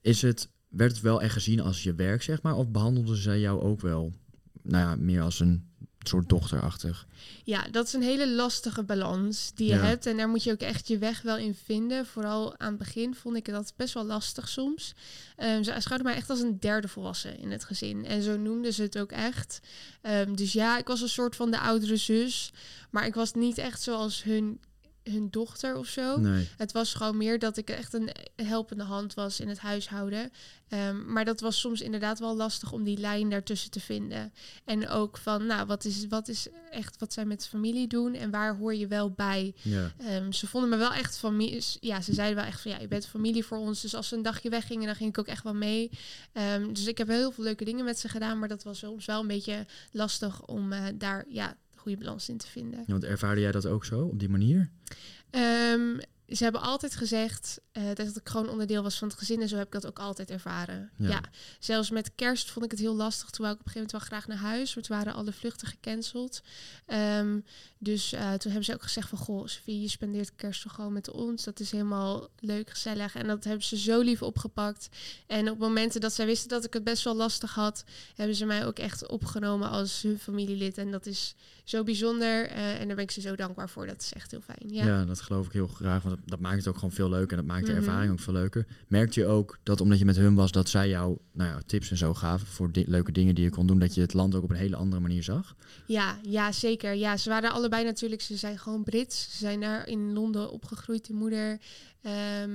Is 0.01 0.21
het, 0.21 0.49
werd 0.67 0.91
het 0.91 1.01
wel 1.01 1.21
echt 1.21 1.33
gezien 1.33 1.59
als 1.59 1.83
je 1.83 1.95
werk, 1.95 2.21
zeg 2.21 2.41
maar? 2.41 2.55
Of 2.55 2.69
behandelden 2.69 3.17
zij 3.17 3.39
jou 3.39 3.61
ook 3.61 3.81
wel, 3.81 4.13
nou 4.61 4.83
ja, 4.83 4.95
meer 4.95 5.21
als 5.21 5.39
een 5.39 5.69
soort 6.07 6.29
dochterachtig? 6.29 7.07
Ja, 7.43 7.67
dat 7.71 7.87
is 7.87 7.93
een 7.93 8.01
hele 8.01 8.29
lastige 8.31 8.83
balans 8.83 9.51
die 9.55 9.67
je 9.67 9.73
Ja. 9.73 9.79
hebt. 9.81 10.05
En 10.05 10.17
daar 10.17 10.29
moet 10.29 10.43
je 10.43 10.51
ook 10.51 10.59
echt 10.59 10.87
je 10.87 10.97
weg 10.97 11.21
wel 11.21 11.37
in 11.37 11.55
vinden. 11.65 12.05
Vooral 12.05 12.57
aan 12.59 12.69
het 12.69 12.77
begin 12.77 13.15
vond 13.15 13.35
ik 13.35 13.45
dat 13.45 13.73
best 13.75 13.93
wel 13.93 14.05
lastig 14.05 14.49
soms. 14.49 14.93
Ehm 15.35 15.63
ze 15.63 15.75
schouwden 15.77 16.07
mij 16.07 16.15
echt 16.15 16.29
als 16.29 16.39
een 16.39 16.59
derde 16.59 16.87
volwassen 16.87 17.39
in 17.39 17.51
het 17.51 17.63
gezin. 17.63 18.05
En 18.05 18.21
zo 18.21 18.37
noemden 18.37 18.73
ze 18.73 18.81
het 18.81 18.97
ook 18.97 19.11
echt. 19.11 19.59
Ehm, 20.01 20.35
dus 20.35 20.53
ja, 20.53 20.77
ik 20.77 20.87
was 20.87 21.01
een 21.01 21.09
soort 21.09 21.35
van 21.35 21.51
de 21.51 21.59
oudere 21.59 21.97
zus. 21.97 22.51
Maar 22.89 23.05
ik 23.05 23.13
was 23.15 23.33
niet 23.33 23.57
echt 23.57 23.81
zoals 23.81 24.23
hun, 24.23 24.59
hun 25.03 25.27
dochter 25.29 25.75
of 25.77 25.87
zo. 25.87 26.19
Nee. 26.19 26.47
Het 26.57 26.71
was 26.71 26.93
gewoon 26.93 27.17
meer 27.17 27.39
dat 27.39 27.57
ik 27.57 27.69
echt 27.69 27.93
een 27.93 28.09
helpende 28.35 28.83
hand 28.83 29.13
was 29.13 29.39
in 29.39 29.47
het 29.47 29.59
huishouden. 29.59 30.31
Ehm, 30.69 31.11
maar 31.11 31.25
dat 31.25 31.39
was 31.39 31.59
soms 31.59 31.81
inderdaad 31.81 32.19
wel 32.19 32.35
lastig 32.35 32.71
om 32.71 32.83
die 32.83 32.97
lijn 32.97 33.29
daartussen 33.29 33.71
te 33.71 33.79
vinden. 33.79 34.33
En 34.65 34.89
ook 34.89 35.17
van, 35.17 35.45
nou, 35.45 35.65
wat 35.65 35.85
is, 35.85 36.07
wat 36.07 36.27
is 36.27 36.47
echt 36.71 36.99
wat 36.99 37.13
zij 37.13 37.25
met 37.25 37.47
familie 37.47 37.87
doen 37.87 38.13
en 38.13 38.31
waar 38.31 38.55
hoor 38.55 38.75
je 38.75 38.87
wel 38.87 39.11
bij? 39.11 39.53
Ja. 39.61 39.91
Ehm, 39.97 40.31
ze 40.31 40.47
vonden 40.47 40.69
me 40.69 40.77
wel 40.77 40.93
echt 40.93 41.17
familie. 41.17 41.63
Ja, 41.79 42.01
ze 42.01 42.13
zeiden 42.13 42.35
wel 42.35 42.45
echt 42.45 42.61
van, 42.61 42.71
ja, 42.71 42.79
je 42.79 42.87
bent 42.87 43.05
familie 43.05 43.45
voor 43.45 43.57
ons. 43.57 43.81
Dus 43.81 43.95
als 43.95 44.07
ze 44.07 44.15
een 44.15 44.21
dagje 44.21 44.49
weggingen, 44.49 44.85
dan 44.85 44.95
ging 44.95 45.09
ik 45.09 45.17
ook 45.17 45.27
echt 45.27 45.43
wel 45.43 45.55
mee. 45.55 45.89
Ehm, 46.33 46.73
dus 46.73 46.85
ik 46.85 46.97
heb 46.97 47.07
heel 47.07 47.31
veel 47.31 47.43
leuke 47.43 47.65
dingen 47.65 47.85
met 47.85 47.99
ze 47.99 48.09
gedaan. 48.09 48.39
Maar 48.39 48.47
dat 48.47 48.63
was 48.63 48.79
soms 48.79 49.05
wel 49.05 49.21
een 49.21 49.27
beetje 49.27 49.65
lastig 49.91 50.45
om 50.45 50.71
eh, 50.71 50.83
daar, 50.95 51.25
ja, 51.27 51.55
goede 51.79 51.97
balans 51.97 52.29
in 52.29 52.37
te 52.37 52.47
vinden. 52.47 52.79
Ja, 52.79 52.91
Want 52.91 53.03
ervaarde 53.03 53.41
jij 53.41 53.51
dat 53.51 53.65
ook 53.65 53.85
zo, 53.85 54.01
op 54.01 54.19
die 54.19 54.29
manier? 54.29 54.69
Ehm, 55.29 55.97
ze 56.29 56.43
hebben 56.43 56.61
altijd 56.61 56.95
gezegd 56.95 57.59
eh, 57.71 57.83
dat 57.93 58.15
ik 58.15 58.29
gewoon 58.29 58.49
onderdeel 58.49 58.83
was 58.83 58.97
van 58.97 59.07
het 59.07 59.17
gezin. 59.17 59.41
En 59.41 59.47
zo 59.47 59.55
heb 59.55 59.65
ik 59.65 59.71
dat 59.71 59.87
ook 59.87 59.99
altijd 59.99 60.29
ervaren. 60.29 60.89
Ja. 60.97 61.09
Ja. 61.09 61.21
Zelfs 61.59 61.89
met 61.89 62.11
kerst 62.15 62.51
vond 62.51 62.65
ik 62.65 62.71
het 62.71 62.79
heel 62.79 62.95
lastig. 62.95 63.29
Toen 63.29 63.45
wou 63.45 63.55
ik 63.55 63.61
op 63.61 63.65
een 63.65 63.71
gegeven 63.71 63.95
moment 63.97 64.09
wel 64.09 64.19
graag 64.19 64.27
naar 64.27 64.51
huis. 64.51 64.73
Want 64.73 64.87
waren 64.87 65.13
alle 65.13 65.31
vluchten 65.31 65.67
gecanceld. 65.67 66.41
Ehm, 66.85 67.39
dus 67.77 68.13
eh, 68.13 68.21
toen 68.21 68.51
hebben 68.51 68.63
ze 68.63 68.73
ook 68.73 68.83
gezegd 68.83 69.09
van... 69.09 69.17
Goh, 69.17 69.47
Sofie, 69.47 69.81
je 69.81 69.87
spendeert 69.87 70.35
kerst 70.35 70.61
toch 70.61 70.73
gewoon 70.73 70.93
met 70.93 71.11
ons. 71.11 71.43
Dat 71.43 71.59
is 71.59 71.71
helemaal 71.71 72.27
leuk, 72.39 72.69
gezellig. 72.69 73.15
En 73.15 73.27
dat 73.27 73.43
hebben 73.43 73.63
ze 73.63 73.77
zo 73.77 73.99
lief 74.01 74.21
opgepakt. 74.21 74.89
En 75.27 75.49
op 75.49 75.57
momenten 75.57 76.01
dat 76.01 76.13
zij 76.13 76.25
wisten 76.25 76.49
dat 76.49 76.65
ik 76.65 76.73
het 76.73 76.83
best 76.83 77.03
wel 77.03 77.15
lastig 77.15 77.53
had... 77.53 77.83
hebben 78.15 78.35
ze 78.35 78.45
mij 78.45 78.65
ook 78.65 78.79
echt 78.79 79.07
opgenomen 79.07 79.69
als 79.69 80.01
hun 80.01 80.19
familielid. 80.19 80.77
En 80.77 80.91
dat 80.91 81.05
is 81.05 81.35
zo 81.69 81.83
bijzonder. 81.83 82.47
eh, 82.47 82.79
en 82.79 82.87
daar 82.87 82.95
ben 82.95 83.03
ik 83.05 83.11
ze 83.11 83.21
zo 83.21 83.35
dankbaar 83.35 83.69
voor. 83.69 83.85
Dat 83.87 84.01
is 84.01 84.13
echt 84.13 84.31
heel 84.31 84.41
fijn. 84.41 84.73
Ja. 84.73 84.85
Ja. 84.85 85.05
dat 85.05 85.21
geloof 85.21 85.45
ik 85.45 85.51
heel 85.51 85.67
graag, 85.67 86.03
want 86.03 86.15
dat, 86.15 86.27
dat 86.29 86.39
maakt 86.39 86.57
het 86.57 86.67
ook 86.67 86.75
gewoon 86.75 86.91
veel 86.91 87.09
leuker 87.09 87.37
en 87.37 87.45
dat 87.45 87.53
maakt 87.53 87.65
de 87.65 87.71
Mhm. 87.71 87.81
ervaring 87.81 88.11
ook 88.11 88.19
veel 88.19 88.33
leuker. 88.33 88.65
Merkte 88.87 89.19
je 89.19 89.25
ook 89.25 89.57
dat 89.63 89.81
omdat 89.81 89.99
je 89.99 90.05
met 90.05 90.15
hun 90.15 90.35
was, 90.35 90.51
dat 90.51 90.69
zij 90.69 90.89
jou 90.89 91.17
nou 91.31 91.49
ja, 91.49 91.61
tips 91.65 91.89
en 91.91 91.97
zo 91.97 92.13
gaven 92.13 92.47
voor 92.47 92.71
di- 92.71 92.83
leuke 92.87 93.11
dingen 93.11 93.35
die 93.35 93.43
je 93.43 93.49
kon 93.49 93.67
doen, 93.67 93.79
dat 93.79 93.95
je 93.95 94.01
het 94.01 94.13
land 94.13 94.35
ook 94.35 94.43
op 94.43 94.49
een 94.49 94.55
hele 94.55 94.75
andere 94.75 95.01
manier 95.01 95.23
zag? 95.23 95.55
Ja, 95.85 96.19
ja, 96.23 96.51
zeker. 96.51 96.93
Ja, 96.95 97.17
ze 97.17 97.29
waren 97.29 97.51
allebei 97.51 97.83
natuurlijk, 97.83 98.21
ze 98.21 98.37
zijn 98.37 98.57
gewoon 98.59 98.83
Brits. 98.83 99.21
Ze 99.31 99.37
zijn 99.37 99.59
daar 99.59 99.87
in 99.87 100.13
Londen 100.13 100.51
opgegroeid, 100.51 101.05
die 101.05 101.15
moeder. 101.15 101.59
Ehm, 102.01 102.51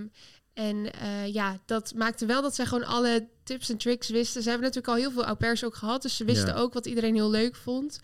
en 0.54 0.92
eh, 0.92 1.32
ja, 1.32 1.58
dat 1.66 1.92
maakte 1.96 2.26
wel 2.26 2.42
dat 2.42 2.54
zij 2.54 2.66
gewoon 2.66 2.86
alle 2.86 3.28
tips 3.44 3.70
en 3.70 3.76
tricks 3.76 4.08
wisten. 4.08 4.42
Ze 4.42 4.48
hebben 4.48 4.66
natuurlijk 4.68 4.94
al 4.94 5.00
heel 5.02 5.10
veel 5.12 5.24
au 5.24 5.36
pairs 5.36 5.64
ook 5.64 5.74
gehad. 5.74 6.02
Dus 6.02 6.16
ze 6.16 6.24
wisten 6.24 6.46
Ja. 6.54 6.54
ook 6.54 6.72
wat 6.72 6.86
iedereen 6.86 7.14
heel 7.14 7.30
leuk 7.30 7.56
vond. 7.56 7.98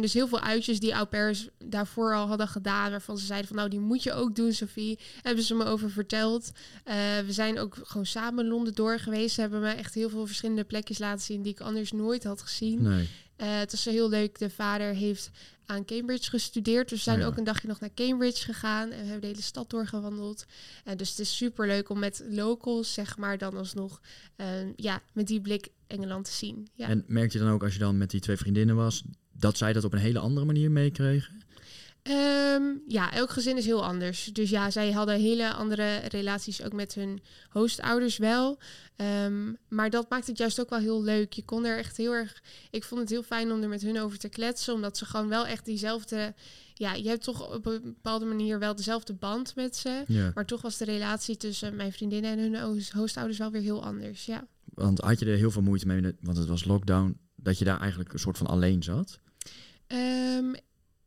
Dus 0.00 0.12
heel 0.12 0.28
veel 0.28 0.40
uitjes 0.40 0.80
die 0.80 0.92
au 0.92 1.04
pairs 1.06 1.48
daarvoor 1.64 2.14
al 2.14 2.26
hadden 2.26 2.48
gedaan. 2.48 2.90
Waarvan 2.90 3.18
ze 3.18 3.26
zeiden 3.26 3.48
van 3.48 3.56
nou, 3.56 3.68
die 3.68 3.80
moet 3.80 4.02
je 4.02 4.12
ook 4.12 4.34
doen, 4.36 4.52
Sophie. 4.52 4.98
Hebben 5.22 5.44
ze 5.44 5.54
me 5.54 5.64
over 5.64 5.90
verteld. 5.90 6.50
Eh, 6.84 6.94
we 7.26 7.32
zijn 7.32 7.58
ook 7.58 7.76
gewoon 7.82 8.06
samen 8.06 8.46
Londen 8.48 8.74
door 8.74 8.98
geweest. 8.98 9.34
Ze 9.34 9.40
hebben 9.40 9.60
me 9.60 9.70
echt 9.70 9.94
heel 9.94 10.08
veel 10.10 10.26
verschillende 10.26 10.64
plekjes 10.64 10.98
laten 10.98 11.24
zien 11.24 11.42
die 11.42 11.52
ik 11.52 11.60
anders 11.60 11.92
nooit 11.92 12.24
had 12.24 12.42
gezien. 12.42 12.82
Nee. 12.82 13.08
Eh, 13.36 13.58
het 13.58 13.70
was 13.70 13.84
heel 13.84 14.08
leuk. 14.08 14.38
De 14.38 14.50
vader 14.50 14.94
heeft 14.94 15.30
aan 15.66 15.84
Cambridge 15.84 16.30
gestudeerd. 16.30 16.88
Dus 16.88 16.98
we 16.98 17.04
zijn 17.04 17.16
Oh 17.16 17.22
ja. 17.22 17.28
ook 17.28 17.36
een 17.36 17.44
dagje 17.44 17.68
nog 17.68 17.80
naar 17.80 17.94
Cambridge 17.94 18.44
gegaan. 18.44 18.90
En 18.90 18.98
we 18.98 19.04
hebben 19.04 19.20
de 19.20 19.26
hele 19.26 19.42
stad 19.42 19.70
doorgewandeld. 19.70 20.46
En 20.84 20.96
dus 20.96 21.10
het 21.10 21.18
is 21.18 21.36
super 21.36 21.66
leuk 21.66 21.88
om 21.88 21.98
met 21.98 22.24
locals, 22.28 22.94
zeg 22.94 23.16
maar, 23.16 23.38
dan 23.38 23.56
alsnog 23.56 24.00
eh, 24.36 24.46
ja, 24.76 25.02
met 25.12 25.26
die 25.26 25.40
blik 25.40 25.68
Engeland 25.86 26.24
te 26.24 26.32
zien. 26.32 26.68
Ja. 26.74 26.88
En 26.88 27.04
merkte 27.06 27.38
je 27.38 27.44
dan 27.44 27.52
ook 27.52 27.62
als 27.62 27.72
je 27.72 27.78
dan 27.78 27.98
met 27.98 28.10
die 28.10 28.20
twee 28.20 28.36
vriendinnen 28.36 28.76
was, 28.76 29.04
dat 29.32 29.56
zij 29.56 29.72
dat 29.72 29.84
op 29.84 29.92
een 29.92 29.98
hele 29.98 30.18
andere 30.18 30.46
manier 30.46 30.70
meekregen? 30.70 31.44
Ehm, 32.06 32.62
ja, 32.86 33.12
elk 33.12 33.30
gezin 33.30 33.56
is 33.56 33.64
heel 33.64 33.84
anders. 33.84 34.24
Dus 34.24 34.50
ja, 34.50 34.70
zij 34.70 34.92
hadden 34.92 35.20
hele 35.20 35.52
andere 35.52 35.96
relaties 35.96 36.62
ook 36.62 36.72
met 36.72 36.94
hun 36.94 37.20
hoostouders 37.48 38.16
wel. 38.16 38.58
Ehm, 38.96 39.52
maar 39.68 39.90
dat 39.90 40.10
maakt 40.10 40.26
het 40.26 40.38
juist 40.38 40.60
ook 40.60 40.70
wel 40.70 40.78
heel 40.78 41.02
leuk. 41.02 41.32
Je 41.32 41.44
kon 41.44 41.64
er 41.64 41.78
echt 41.78 41.96
heel 41.96 42.12
erg. 42.12 42.42
Ik 42.70 42.84
vond 42.84 43.00
het 43.00 43.10
heel 43.10 43.22
fijn 43.22 43.52
om 43.52 43.62
er 43.62 43.68
met 43.68 43.82
hun 43.82 44.00
over 44.00 44.18
te 44.18 44.28
kletsen, 44.28 44.74
omdat 44.74 44.96
ze 44.96 45.04
gewoon 45.04 45.28
wel 45.28 45.46
echt 45.46 45.64
diezelfde. 45.64 46.34
Ja, 46.74 46.94
je 46.94 47.08
hebt 47.08 47.24
toch 47.24 47.54
op 47.54 47.66
een 47.66 47.80
bepaalde 47.82 48.24
manier 48.24 48.58
wel 48.58 48.76
dezelfde 48.76 49.14
band 49.14 49.54
met 49.54 49.76
ze. 49.76 50.04
Ja. 50.06 50.30
Maar 50.34 50.46
toch 50.46 50.62
was 50.62 50.76
de 50.76 50.84
relatie 50.84 51.36
tussen 51.36 51.76
mijn 51.76 51.92
vriendinnen 51.92 52.30
en 52.30 52.38
hun 52.38 52.82
hoostouders 52.92 53.38
wel 53.38 53.50
weer 53.50 53.62
heel 53.62 53.84
anders. 53.84 54.26
Ja. 54.26 54.46
Want 54.64 55.00
had 55.00 55.18
je 55.18 55.26
er 55.26 55.36
heel 55.36 55.50
veel 55.50 55.62
moeite 55.62 55.86
mee, 55.86 56.14
want 56.20 56.36
het 56.36 56.48
was 56.48 56.64
lockdown, 56.64 57.18
dat 57.36 57.58
je 57.58 57.64
daar 57.64 57.80
eigenlijk 57.80 58.12
een 58.12 58.18
soort 58.18 58.38
van 58.38 58.46
alleen 58.46 58.82
zat? 58.82 59.18
Ehm, 59.86 60.54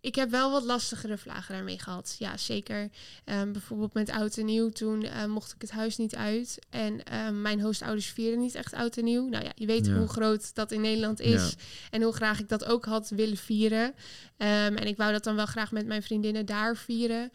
ik 0.01 0.15
heb 0.15 0.29
wel 0.29 0.51
wat 0.51 0.63
lastigere 0.63 1.17
vragen 1.17 1.53
daarmee 1.55 1.79
gehad. 1.79 2.15
Ja, 2.19 2.37
zeker. 2.37 2.89
Ehm, 3.25 3.51
bijvoorbeeld 3.51 3.93
met 3.93 4.09
oud 4.09 4.37
en 4.37 4.45
nieuw. 4.45 4.69
Toen 4.69 5.03
eh, 5.03 5.25
mocht 5.25 5.53
ik 5.53 5.61
het 5.61 5.71
huis 5.71 5.97
niet 5.97 6.15
uit. 6.15 6.59
En 6.69 7.03
ehm, 7.03 7.41
mijn 7.41 7.61
hoostouders 7.61 8.07
vieren 8.07 8.39
niet 8.39 8.55
echt 8.55 8.73
oud 8.73 8.97
en 8.97 9.03
nieuw. 9.03 9.27
Nou 9.27 9.43
ja, 9.43 9.51
je 9.55 9.65
weet 9.65 9.85
Ja. 9.85 9.93
hoe 9.97 10.07
groot 10.07 10.55
dat 10.55 10.71
in 10.71 10.81
Nederland 10.81 11.19
is. 11.19 11.49
Ja. 11.49 11.63
En 11.89 12.01
hoe 12.01 12.13
graag 12.13 12.39
ik 12.39 12.49
dat 12.49 12.65
ook 12.65 12.85
had 12.85 13.09
willen 13.09 13.37
vieren. 13.37 13.93
Ehm, 14.37 14.75
en 14.75 14.87
ik 14.87 14.97
wou 14.97 15.11
dat 15.11 15.23
dan 15.23 15.35
wel 15.35 15.45
graag 15.45 15.71
met 15.71 15.85
mijn 15.85 16.03
vriendinnen 16.03 16.45
daar 16.45 16.75
vieren. 16.75 17.31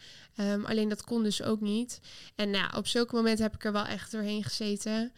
Alleen 0.63 0.89
dat 0.89 1.03
kon 1.03 1.23
dus 1.23 1.41
ook 1.43 1.61
niet. 1.61 1.99
En 2.35 2.49
nou, 2.49 2.77
op 2.77 2.87
zulke 2.87 3.15
momenten 3.15 3.43
heb 3.43 3.55
ik 3.55 3.63
er 3.63 3.71
wel 3.71 3.85
echt 3.85 4.11
doorheen 4.11 4.43
gezeten. 4.43 5.13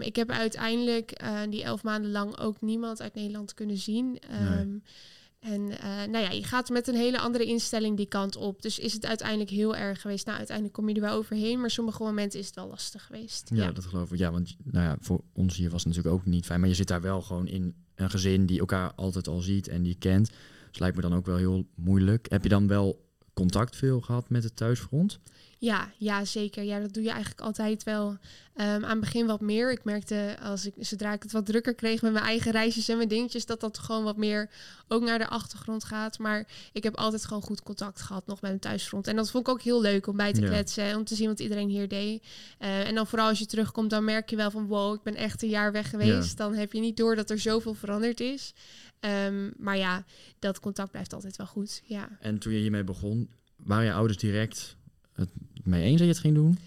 Ik 0.00 0.16
heb 0.16 0.30
uiteindelijk 0.30 1.10
eh, 1.10 1.40
die 1.48 1.62
elf 1.62 1.82
maanden 1.82 2.10
lang 2.10 2.38
ook 2.38 2.60
niemand 2.60 3.00
uit 3.02 3.14
Nederland 3.14 3.54
kunnen 3.54 3.76
zien. 3.76 4.18
Ehm, 4.30 4.68
En 5.42 5.78
eh, 5.78 5.88
nou 5.88 6.24
ja, 6.24 6.30
je 6.30 6.44
gaat 6.44 6.68
met 6.68 6.88
een 6.88 6.94
hele 6.94 7.18
andere 7.18 7.44
instelling 7.44 7.96
die 7.96 8.06
kant 8.06 8.36
op. 8.36 8.62
Dus 8.62 8.78
is 8.78 8.92
het 8.92 9.06
uiteindelijk 9.06 9.50
heel 9.50 9.76
erg 9.76 10.00
geweest. 10.00 10.26
Nou, 10.26 10.38
uiteindelijk 10.38 10.76
kom 10.76 10.88
je 10.88 10.94
er 10.94 11.00
wel 11.00 11.16
overheen. 11.16 11.60
Maar 11.60 11.70
sommige 11.70 12.02
momenten 12.02 12.38
is 12.38 12.46
het 12.46 12.54
wel 12.54 12.68
lastig 12.68 13.06
geweest. 13.06 13.50
Ja, 13.54 13.72
dat 13.72 13.84
geloof 13.84 14.12
ik. 14.12 14.18
Ja, 14.18 14.30
want 14.30 14.56
nou 14.62 14.86
ja, 14.86 14.96
voor 15.00 15.20
ons 15.32 15.56
hier 15.56 15.70
was 15.70 15.84
het 15.84 15.94
natuurlijk 15.94 16.14
ook 16.14 16.26
niet 16.26 16.46
fijn. 16.46 16.60
Maar 16.60 16.68
je 16.68 16.74
zit 16.74 16.88
daar 16.88 17.00
wel 17.00 17.22
gewoon 17.22 17.46
in 17.46 17.74
een 17.94 18.10
gezin 18.10 18.46
die 18.46 18.58
elkaar 18.58 18.92
altijd 18.94 19.28
al 19.28 19.40
ziet 19.40 19.68
en 19.68 19.82
die 19.82 19.96
kent. 19.98 20.30
Dus 20.70 20.78
lijkt 20.78 20.96
me 20.96 21.02
dan 21.02 21.14
ook 21.14 21.26
wel 21.26 21.36
heel 21.36 21.66
moeilijk. 21.74 22.26
Heb 22.30 22.42
je 22.42 22.48
dan 22.48 22.66
wel 22.66 23.08
contact 23.32 23.76
veel 23.76 24.00
gehad 24.00 24.28
met 24.28 24.42
het 24.42 24.56
thuisfront? 24.56 25.20
Ja, 25.62 25.92
ja, 25.96 26.24
zeker. 26.24 26.62
Ja, 26.62 26.80
dat 26.80 26.94
doe 26.94 27.02
je 27.02 27.10
eigenlijk 27.10 27.40
altijd 27.40 27.82
wel. 27.82 28.16
Ehm, 28.54 28.84
aan 28.84 28.90
het 28.90 29.00
begin 29.00 29.26
wat 29.26 29.40
meer. 29.40 29.72
Ik 29.72 29.84
merkte 29.84 30.36
als 30.40 30.66
ik, 30.66 30.74
zodra 30.78 31.12
ik 31.12 31.22
het 31.22 31.32
wat 31.32 31.46
drukker 31.46 31.74
kreeg 31.74 32.02
met 32.02 32.12
mijn 32.12 32.24
eigen 32.24 32.52
reisjes 32.52 32.88
en 32.88 32.96
mijn 32.96 33.08
dingetjes, 33.08 33.46
dat 33.46 33.60
dat 33.60 33.78
gewoon 33.78 34.04
wat 34.04 34.16
meer 34.16 34.50
ook 34.88 35.02
naar 35.02 35.18
de 35.18 35.26
achtergrond 35.28 35.84
gaat. 35.84 36.18
Maar 36.18 36.46
ik 36.72 36.82
heb 36.82 36.96
altijd 36.96 37.24
gewoon 37.24 37.42
goed 37.42 37.62
contact 37.62 38.00
gehad 38.00 38.26
nog 38.26 38.40
met 38.40 38.50
mijn 38.50 38.62
thuisfront. 38.62 39.06
En 39.06 39.16
dat 39.16 39.30
vond 39.30 39.46
ik 39.46 39.52
ook 39.52 39.62
heel 39.62 39.80
leuk 39.80 40.06
om 40.06 40.16
bij 40.16 40.32
te 40.32 40.40
Ja. 40.40 40.46
kletsen 40.48 40.84
en 40.84 40.96
om 40.96 41.04
te 41.04 41.14
zien 41.14 41.28
wat 41.28 41.40
iedereen 41.40 41.68
hier 41.68 41.88
deed. 41.88 42.22
Eh, 42.58 42.88
en 42.88 42.94
dan 42.94 43.06
vooral 43.06 43.28
als 43.28 43.38
je 43.38 43.46
terugkomt, 43.46 43.90
dan 43.90 44.04
merk 44.04 44.30
je 44.30 44.36
wel 44.36 44.50
van 44.50 44.66
wow, 44.66 44.94
ik 44.94 45.02
ben 45.02 45.14
echt 45.14 45.42
een 45.42 45.48
jaar 45.48 45.72
weg 45.72 45.90
geweest. 45.90 46.36
Dan 46.36 46.54
heb 46.54 46.72
je 46.72 46.80
niet 46.80 46.96
door 46.96 47.16
dat 47.16 47.30
er 47.30 47.38
zoveel 47.38 47.74
veranderd 47.74 48.20
is. 48.20 48.54
Ehm, 49.00 49.50
maar 49.56 49.76
ja, 49.76 50.04
dat 50.38 50.60
contact 50.60 50.90
blijft 50.90 51.12
altijd 51.12 51.36
wel 51.36 51.46
goed. 51.46 51.82
Ja. 51.84 52.08
En 52.20 52.38
toen 52.38 52.52
je 52.52 52.58
hiermee 52.58 52.84
begon, 52.84 53.30
waren 53.56 53.84
je 53.84 53.92
ouders 53.92 54.18
direct 54.18 54.76
het 55.12 55.28
mee 55.64 55.82
eens 55.82 55.98
dat 55.98 56.06
je 56.06 56.12
het 56.12 56.18
ging 56.22 56.34
doen? 56.34 56.58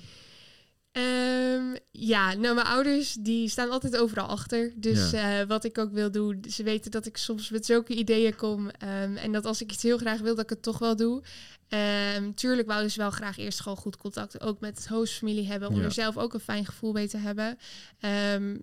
Ehm, 0.91 1.75
ja, 1.91 2.33
nou, 2.33 2.55
mijn 2.55 2.67
ouders 2.67 3.13
die 3.19 3.49
staan 3.49 3.69
altijd 3.69 3.97
overal 3.97 4.27
achter. 4.27 4.73
Dus 4.75 5.13
eh, 5.13 5.41
wat 5.47 5.63
ik 5.63 5.77
ook 5.77 5.91
wil 5.93 6.11
doen, 6.11 6.45
ze 6.49 6.63
weten 6.63 6.91
dat 6.91 7.05
ik 7.05 7.17
soms 7.17 7.49
met 7.49 7.65
zulke 7.65 7.95
ideeën 7.95 8.35
kom. 8.35 8.69
ehm, 8.69 9.15
en 9.15 9.31
dat 9.31 9.45
als 9.45 9.61
ik 9.61 9.71
iets 9.71 9.83
heel 9.83 9.97
graag 9.97 10.19
wil, 10.19 10.35
dat 10.35 10.43
ik 10.43 10.49
het 10.49 10.61
toch 10.61 10.77
wel 10.79 10.95
doe. 10.95 11.23
Ehm, 11.67 12.31
tuurlijk 12.33 12.67
wouden 12.67 12.91
ze 12.91 12.99
wel 12.99 13.09
graag 13.11 13.37
eerst 13.37 13.59
gewoon 13.59 13.77
goed 13.77 13.97
contact 13.97 14.41
ook 14.41 14.59
met 14.59 14.77
het 14.77 14.87
hostfamilie 14.87 15.47
hebben. 15.47 15.69
Om 15.69 15.77
Ja. 15.77 15.83
er 15.83 15.91
zelf 15.91 16.17
ook 16.17 16.33
een 16.33 16.39
fijn 16.39 16.65
gevoel 16.65 16.91
bij 16.93 17.07
te 17.07 17.17
hebben. 17.17 17.57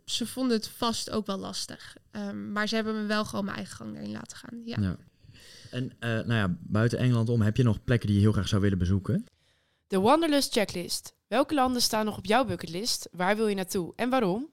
Ze 0.04 0.26
vonden 0.26 0.56
het 0.56 0.68
vast 0.68 1.10
ook 1.10 1.26
wel 1.26 1.38
lastig. 1.38 1.96
Maar 2.52 2.68
ze 2.68 2.74
hebben 2.74 2.94
me 3.00 3.06
wel 3.06 3.24
gewoon 3.24 3.44
mijn 3.44 3.56
eigen 3.56 3.76
gang 3.76 3.96
erin 3.96 4.12
laten 4.12 4.36
gaan. 4.36 4.62
Ja. 4.64 4.96
En 5.70 5.92
eh, 5.98 6.10
nou 6.10 6.32
ja, 6.32 6.56
buiten 6.60 6.98
Engeland 6.98 7.28
om, 7.28 7.40
heb 7.40 7.56
je 7.56 7.62
nog 7.62 7.84
plekken 7.84 8.06
die 8.08 8.16
je 8.16 8.22
heel 8.22 8.32
graag 8.32 8.48
zou 8.48 8.62
willen 8.62 8.78
bezoeken? 8.78 9.26
De 9.92 10.00
Wanderlust 10.00 10.52
Checklist. 10.52 11.14
Welke 11.28 11.54
landen 11.54 11.82
staan 11.82 12.04
nog 12.04 12.18
op 12.18 12.24
jouw 12.24 12.44
bucketlist? 12.44 13.08
Waar 13.10 13.36
wil 13.36 13.46
je 13.46 13.54
naartoe 13.54 13.92
en 13.96 14.10
waarom? 14.10 14.50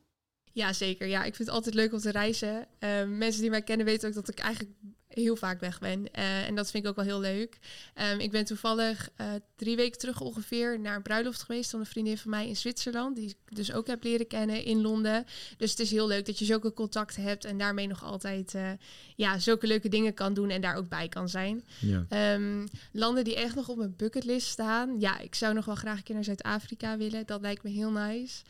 Ja, 0.51 0.73
zeker. 0.73 1.07
Ja, 1.07 1.23
ik 1.23 1.35
vind 1.35 1.47
het 1.47 1.57
altijd 1.57 1.75
leuk 1.75 1.93
om 1.93 1.99
te 1.99 2.12
reizen. 2.12 2.67
Ehm, 2.79 3.17
mensen 3.17 3.41
die 3.41 3.49
mij 3.49 3.62
kennen 3.62 3.85
weten 3.85 4.07
ook 4.07 4.15
dat 4.15 4.29
ik 4.29 4.39
eigenlijk 4.39 4.71
heel 5.09 5.35
vaak 5.35 5.59
weg 5.59 5.79
ben. 5.79 6.12
Eh, 6.12 6.47
en 6.47 6.55
dat 6.55 6.71
vind 6.71 6.83
ik 6.83 6.89
ook 6.89 6.95
wel 6.95 7.05
heel 7.05 7.19
leuk. 7.19 7.57
Ehm, 7.93 8.19
ik 8.19 8.31
ben 8.31 8.45
toevallig 8.45 9.09
eh, 9.15 9.27
drie 9.55 9.75
weken 9.75 9.99
terug 9.99 10.21
ongeveer 10.21 10.79
naar 10.79 10.95
een 10.95 11.01
bruiloft 11.01 11.41
geweest 11.41 11.69
van 11.69 11.79
een 11.79 11.85
vriendin 11.85 12.17
van 12.17 12.29
mij 12.31 12.47
in 12.47 12.55
Zwitserland. 12.55 13.15
Die 13.15 13.29
ik 13.29 13.55
dus 13.55 13.73
ook 13.73 13.88
heb 13.88 14.03
leren 14.03 14.27
kennen 14.27 14.63
in 14.63 14.81
Londen. 14.81 15.25
Dus 15.57 15.71
het 15.71 15.79
is 15.79 15.91
heel 15.91 16.07
leuk 16.07 16.25
dat 16.25 16.39
je 16.39 16.45
zulke 16.45 16.73
contacten 16.73 17.23
hebt 17.23 17.45
en 17.45 17.57
daarmee 17.57 17.88
nog 17.88 18.03
altijd 18.03 18.55
eh, 18.55 18.71
ja, 19.15 19.39
zulke 19.39 19.67
leuke 19.67 19.89
dingen 19.89 20.13
kan 20.13 20.33
doen 20.33 20.49
en 20.49 20.62
daar 20.62 20.75
ook 20.75 20.89
bij 20.89 21.09
kan 21.09 21.29
zijn. 21.29 21.65
Ja. 21.79 22.05
Ehm, 22.09 22.67
landen 22.91 23.23
die 23.23 23.35
echt 23.35 23.55
nog 23.55 23.67
op 23.67 23.77
mijn 23.77 23.95
bucketlist 23.97 24.47
staan. 24.47 24.99
Ja, 24.99 25.19
ik 25.19 25.35
zou 25.35 25.53
nog 25.53 25.65
wel 25.65 25.75
graag 25.75 25.97
een 25.97 26.03
keer 26.03 26.15
naar 26.15 26.23
Zuid-Afrika 26.23 26.97
willen. 26.97 27.25
Dat 27.25 27.41
lijkt 27.41 27.63
me 27.63 27.69
heel 27.69 27.91
nice. 27.91 28.41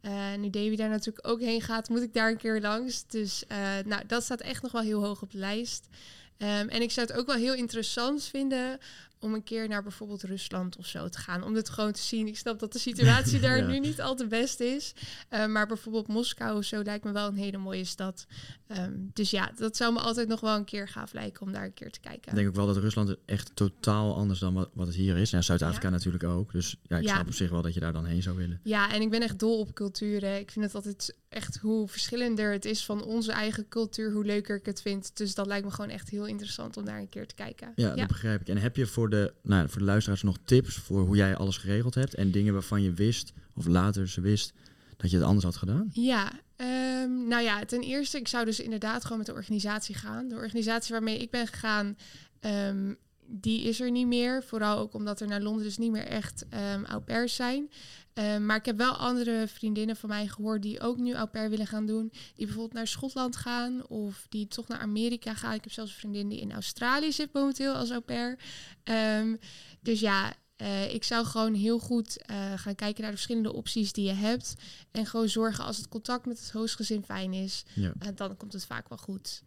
Eh, 0.00 0.34
nu 0.38 0.50
Davy 0.50 0.76
daar 0.76 0.88
natuurlijk 0.88 1.28
ook 1.28 1.40
heen 1.40 1.60
gaat, 1.60 1.88
moet 1.88 2.02
ik 2.02 2.14
daar 2.14 2.30
een 2.30 2.36
keer 2.36 2.60
langs. 2.60 3.06
Dus 3.06 3.46
eh, 3.46 3.58
nou, 3.84 4.06
dat 4.06 4.22
staat 4.22 4.40
echt 4.40 4.62
nog 4.62 4.72
wel 4.72 4.82
heel 4.82 5.04
hoog 5.04 5.22
op 5.22 5.30
de 5.30 5.38
lijst. 5.38 5.88
Ehm, 6.36 6.68
en 6.68 6.82
ik 6.82 6.90
zou 6.90 7.06
het 7.06 7.16
ook 7.16 7.26
wel 7.26 7.36
heel 7.36 7.54
interessant 7.54 8.24
vinden 8.24 8.78
om 9.20 9.34
een 9.34 9.42
keer 9.42 9.68
naar 9.68 9.82
bijvoorbeeld 9.82 10.22
Rusland 10.22 10.76
of 10.76 10.86
zo 10.86 11.08
te 11.08 11.18
gaan. 11.18 11.42
Om 11.42 11.54
het 11.54 11.68
gewoon 11.68 11.92
te 11.92 12.00
zien. 12.02 12.26
Ik 12.26 12.36
snap 12.36 12.58
dat 12.58 12.72
de 12.72 12.78
situatie 12.88 13.40
daar 13.40 13.56
Ja. 13.58 13.66
nu 13.66 13.78
niet 13.78 14.00
al 14.00 14.14
te 14.16 14.26
best 14.26 14.60
is. 14.60 14.92
Eh, 15.28 15.46
maar 15.46 15.66
bijvoorbeeld 15.66 16.06
Moskou 16.08 16.56
of 16.56 16.64
zo 16.64 16.82
lijkt 16.82 17.04
me 17.04 17.12
wel 17.12 17.26
een 17.28 17.36
hele 17.36 17.58
mooie 17.58 17.84
stad. 17.84 18.26
Ehm, 18.66 18.92
dus 19.12 19.30
ja, 19.30 19.52
dat 19.56 19.76
zou 19.76 19.92
me 19.92 19.98
altijd 20.00 20.28
nog 20.28 20.40
wel 20.40 20.56
een 20.56 20.64
keer 20.64 20.88
gaaf 20.88 21.12
lijken 21.12 21.42
om 21.46 21.52
daar 21.52 21.64
een 21.64 21.74
keer 21.74 21.90
te 21.90 22.00
kijken. 22.00 22.30
Ik 22.30 22.34
denk 22.36 22.48
ook 22.48 22.54
wel 22.54 22.66
dat 22.66 22.76
Rusland 22.76 23.16
echt 23.26 23.50
totaal 23.54 24.16
anders 24.16 24.38
dan 24.38 24.54
wat, 24.54 24.70
wat 24.74 24.86
het 24.86 24.96
hier 24.96 25.16
is. 25.16 25.32
En 25.32 25.44
Zuid-Afrika 25.44 25.86
Ja. 25.86 25.92
natuurlijk 25.92 26.24
ook. 26.24 26.52
Dus 26.52 26.76
ja, 26.82 26.98
ik 26.98 27.08
snap 27.08 27.26
op 27.26 27.34
zich 27.34 27.50
wel 27.50 27.62
dat 27.62 27.74
je 27.74 27.80
daar 27.80 27.92
dan 27.92 28.04
heen 28.04 28.22
zou 28.22 28.36
willen. 28.36 28.60
Ja, 28.62 28.92
en 28.92 29.00
ik 29.00 29.10
ben 29.10 29.22
echt 29.22 29.38
dol 29.38 29.58
op 29.58 29.74
culturen. 29.74 30.38
Ik 30.38 30.50
vind 30.50 30.64
het 30.64 30.74
altijd 30.74 31.16
echt 31.28 31.56
hoe 31.56 31.88
verschillender 31.88 32.52
het 32.52 32.64
is 32.64 32.84
van 32.84 33.04
onze 33.04 33.32
eigen 33.32 33.68
cultuur, 33.68 34.12
hoe 34.12 34.24
leuker 34.24 34.56
ik 34.56 34.66
het 34.66 34.80
vind. 34.82 35.16
Dus 35.16 35.34
dat 35.34 35.46
lijkt 35.46 35.64
me 35.64 35.70
gewoon 35.70 35.90
echt 35.90 36.08
heel 36.08 36.26
interessant 36.26 36.76
om 36.76 36.84
daar 36.84 36.98
een 36.98 37.08
keer 37.08 37.26
te 37.26 37.34
kijken. 37.34 37.72
Ja, 37.76 37.94
dat 37.94 38.06
begrijp 38.06 38.40
ik. 38.40 38.48
En 38.48 38.56
heb 38.56 38.76
je 38.76 38.86
voor 38.86 39.07
de, 39.10 39.32
nou, 39.42 39.68
voor 39.68 39.78
de 39.78 39.84
luisteraars 39.84 40.22
nog 40.22 40.36
tips 40.44 40.74
voor 40.74 41.00
hoe 41.00 41.16
jij 41.16 41.36
alles 41.36 41.56
geregeld 41.56 41.94
hebt? 41.94 42.14
En 42.14 42.30
dingen 42.30 42.52
waarvan 42.52 42.82
je 42.82 42.92
wist, 42.92 43.32
of 43.54 43.66
later 43.66 44.08
ze 44.08 44.20
wist, 44.20 44.52
dat 44.96 45.10
je 45.10 45.16
het 45.16 45.26
anders 45.26 45.44
had 45.44 45.56
gedaan? 45.56 45.88
Ja, 45.92 46.32
ehm, 46.56 47.28
nou 47.28 47.42
ja, 47.42 47.64
ten 47.64 47.80
eerste, 47.80 48.18
ik 48.18 48.28
zou 48.28 48.44
dus 48.44 48.60
inderdaad 48.60 49.02
gewoon 49.02 49.18
met 49.18 49.26
de 49.26 49.32
organisatie 49.32 49.94
gaan. 49.94 50.28
De 50.28 50.34
organisatie 50.34 50.92
waarmee 50.94 51.18
ik 51.18 51.30
ben 51.30 51.46
gegaan, 51.46 51.96
ehm, 52.40 52.94
die 53.26 53.62
is 53.62 53.80
er 53.80 53.90
niet 53.90 54.06
meer. 54.06 54.42
Vooral 54.42 54.78
ook 54.78 54.94
omdat 54.94 55.20
er 55.20 55.26
naar 55.26 55.40
Londen 55.40 55.64
dus 55.64 55.78
niet 55.78 55.90
meer 55.90 56.06
echt 56.06 56.46
um, 56.74 56.84
au 56.84 57.28
zijn. 57.28 57.70
Um, 58.18 58.46
maar 58.46 58.56
ik 58.56 58.64
heb 58.64 58.76
wel 58.76 58.92
andere 58.92 59.48
vriendinnen 59.48 59.96
van 59.96 60.08
mij 60.08 60.26
gehoord 60.26 60.62
die 60.62 60.80
ook 60.80 60.96
nu 60.96 61.14
au 61.14 61.26
pair 61.26 61.50
willen 61.50 61.66
gaan 61.66 61.86
doen. 61.86 62.12
Die 62.34 62.46
bijvoorbeeld 62.46 62.72
naar 62.72 62.86
Schotland 62.86 63.36
gaan 63.36 63.86
of 63.86 64.26
die 64.28 64.48
toch 64.48 64.68
naar 64.68 64.78
Amerika 64.78 65.34
gaan. 65.34 65.54
Ik 65.54 65.64
heb 65.64 65.72
zelfs 65.72 65.90
een 65.90 65.98
vriendin 65.98 66.28
die 66.28 66.40
in 66.40 66.52
Australië 66.52 67.12
zit 67.12 67.32
momenteel 67.32 67.74
als 67.74 67.90
au 67.90 68.00
pair. 68.00 68.38
Um, 69.20 69.38
dus 69.80 70.00
ja, 70.00 70.34
uh, 70.56 70.94
ik 70.94 71.04
zou 71.04 71.26
gewoon 71.26 71.54
heel 71.54 71.78
goed 71.78 72.18
uh, 72.30 72.52
gaan 72.56 72.74
kijken 72.74 73.02
naar 73.02 73.10
de 73.10 73.16
verschillende 73.16 73.52
opties 73.52 73.92
die 73.92 74.04
je 74.04 74.12
hebt. 74.12 74.54
En 74.90 75.06
gewoon 75.06 75.28
zorgen 75.28 75.64
als 75.64 75.76
het 75.76 75.88
contact 75.88 76.26
met 76.26 76.38
het 76.40 76.50
hoostgezin 76.50 77.04
fijn 77.04 77.32
is, 77.32 77.64
Ja. 77.74 77.92
uh, 78.02 78.08
dan 78.14 78.36
komt 78.36 78.52
het 78.52 78.66
vaak 78.66 78.88
wel 78.88 78.98
goed. 78.98 79.42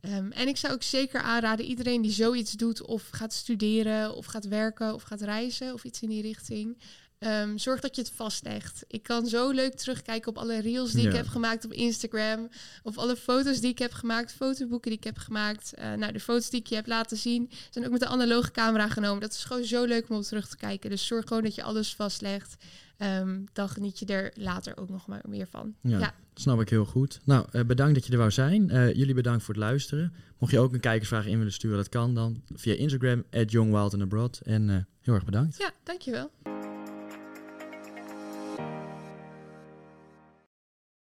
Um, 0.00 0.32
en 0.32 0.48
ik 0.48 0.56
zou 0.56 0.72
ook 0.72 0.82
zeker 0.82 1.20
aanraden, 1.20 1.66
iedereen 1.66 2.02
die 2.02 2.10
zoiets 2.10 2.52
doet 2.52 2.82
of 2.82 3.08
gaat 3.10 3.32
studeren 3.32 4.14
of 4.14 4.26
gaat 4.26 4.46
werken 4.48 4.94
of 4.94 5.02
gaat 5.02 5.20
reizen 5.20 5.72
of 5.72 5.84
iets 5.84 6.02
in 6.02 6.08
die 6.08 6.22
richting. 6.22 6.78
Ehm, 7.20 7.56
zorg 7.58 7.80
dat 7.80 7.96
je 7.96 8.02
het 8.02 8.12
vastlegt. 8.14 8.84
Ik 8.88 9.02
kan 9.02 9.26
zo 9.26 9.50
leuk 9.50 9.74
terugkijken 9.74 10.28
op 10.28 10.38
alle 10.38 10.60
reels 10.60 10.92
die 10.92 11.06
ik 11.06 11.12
heb 11.14 11.26
gemaakt 11.28 11.64
op 11.64 11.72
Instagram. 11.72 12.48
Of 12.82 12.98
alle 12.98 13.16
foto's 13.16 13.60
die 13.60 13.70
ik 13.70 13.78
heb 13.78 13.92
gemaakt, 13.92 14.32
fotoboeken 14.32 14.90
die 14.90 14.98
ik 14.98 15.04
heb 15.04 15.18
gemaakt. 15.18 15.74
Eh, 15.74 15.92
nou, 15.92 16.12
de 16.12 16.20
foto's 16.20 16.50
die 16.50 16.60
ik 16.60 16.66
je 16.66 16.74
heb 16.74 16.86
laten 16.86 17.16
zien 17.16 17.50
zijn 17.70 17.84
ook 17.84 17.90
met 17.92 18.02
een 18.02 18.08
analoge 18.08 18.50
camera 18.50 18.88
genomen. 18.88 19.20
Dat 19.20 19.32
is 19.32 19.44
gewoon 19.44 19.64
zo 19.64 19.84
leuk 19.84 20.08
om 20.08 20.16
op 20.16 20.22
terug 20.22 20.48
te 20.48 20.56
kijken. 20.56 20.90
Dus 20.90 21.06
zorg 21.06 21.26
gewoon 21.28 21.42
dat 21.42 21.54
je 21.54 21.62
alles 21.62 21.94
vastlegt. 21.94 22.56
Ehm, 22.96 23.40
dan 23.52 23.68
geniet 23.68 23.98
je 23.98 24.06
er 24.06 24.32
later 24.34 24.76
ook 24.76 24.88
nog 24.88 25.06
maar 25.06 25.22
meer 25.28 25.46
van. 25.50 25.74
Ja, 25.82 25.98
Ja. 25.98 26.14
snap 26.34 26.60
ik 26.60 26.68
heel 26.68 26.84
goed. 26.84 27.20
Nou, 27.24 27.46
eh, 27.52 27.64
bedankt 27.64 27.94
dat 27.94 28.06
je 28.06 28.12
er 28.12 28.18
wou 28.18 28.30
zijn. 28.30 28.70
Eh, 28.70 28.94
jullie 28.94 29.14
bedankt 29.14 29.44
voor 29.44 29.54
het 29.54 29.62
luisteren. 29.62 30.12
Mocht 30.38 30.52
je 30.52 30.58
ook 30.58 30.72
een 30.72 30.80
kijkersvraag 30.80 31.26
in 31.26 31.36
willen 31.38 31.52
sturen, 31.52 31.76
dat 31.76 31.88
kan 31.88 32.14
dan 32.14 32.42
via 32.54 32.74
Instagram, 32.74 33.24
at 33.30 33.50
youngwildandabroad. 33.50 34.40
En 34.44 34.86
heel 35.00 35.14
erg 35.14 35.24
bedankt. 35.24 35.58
Ja, 35.58 35.70
dankjewel. 35.84 36.30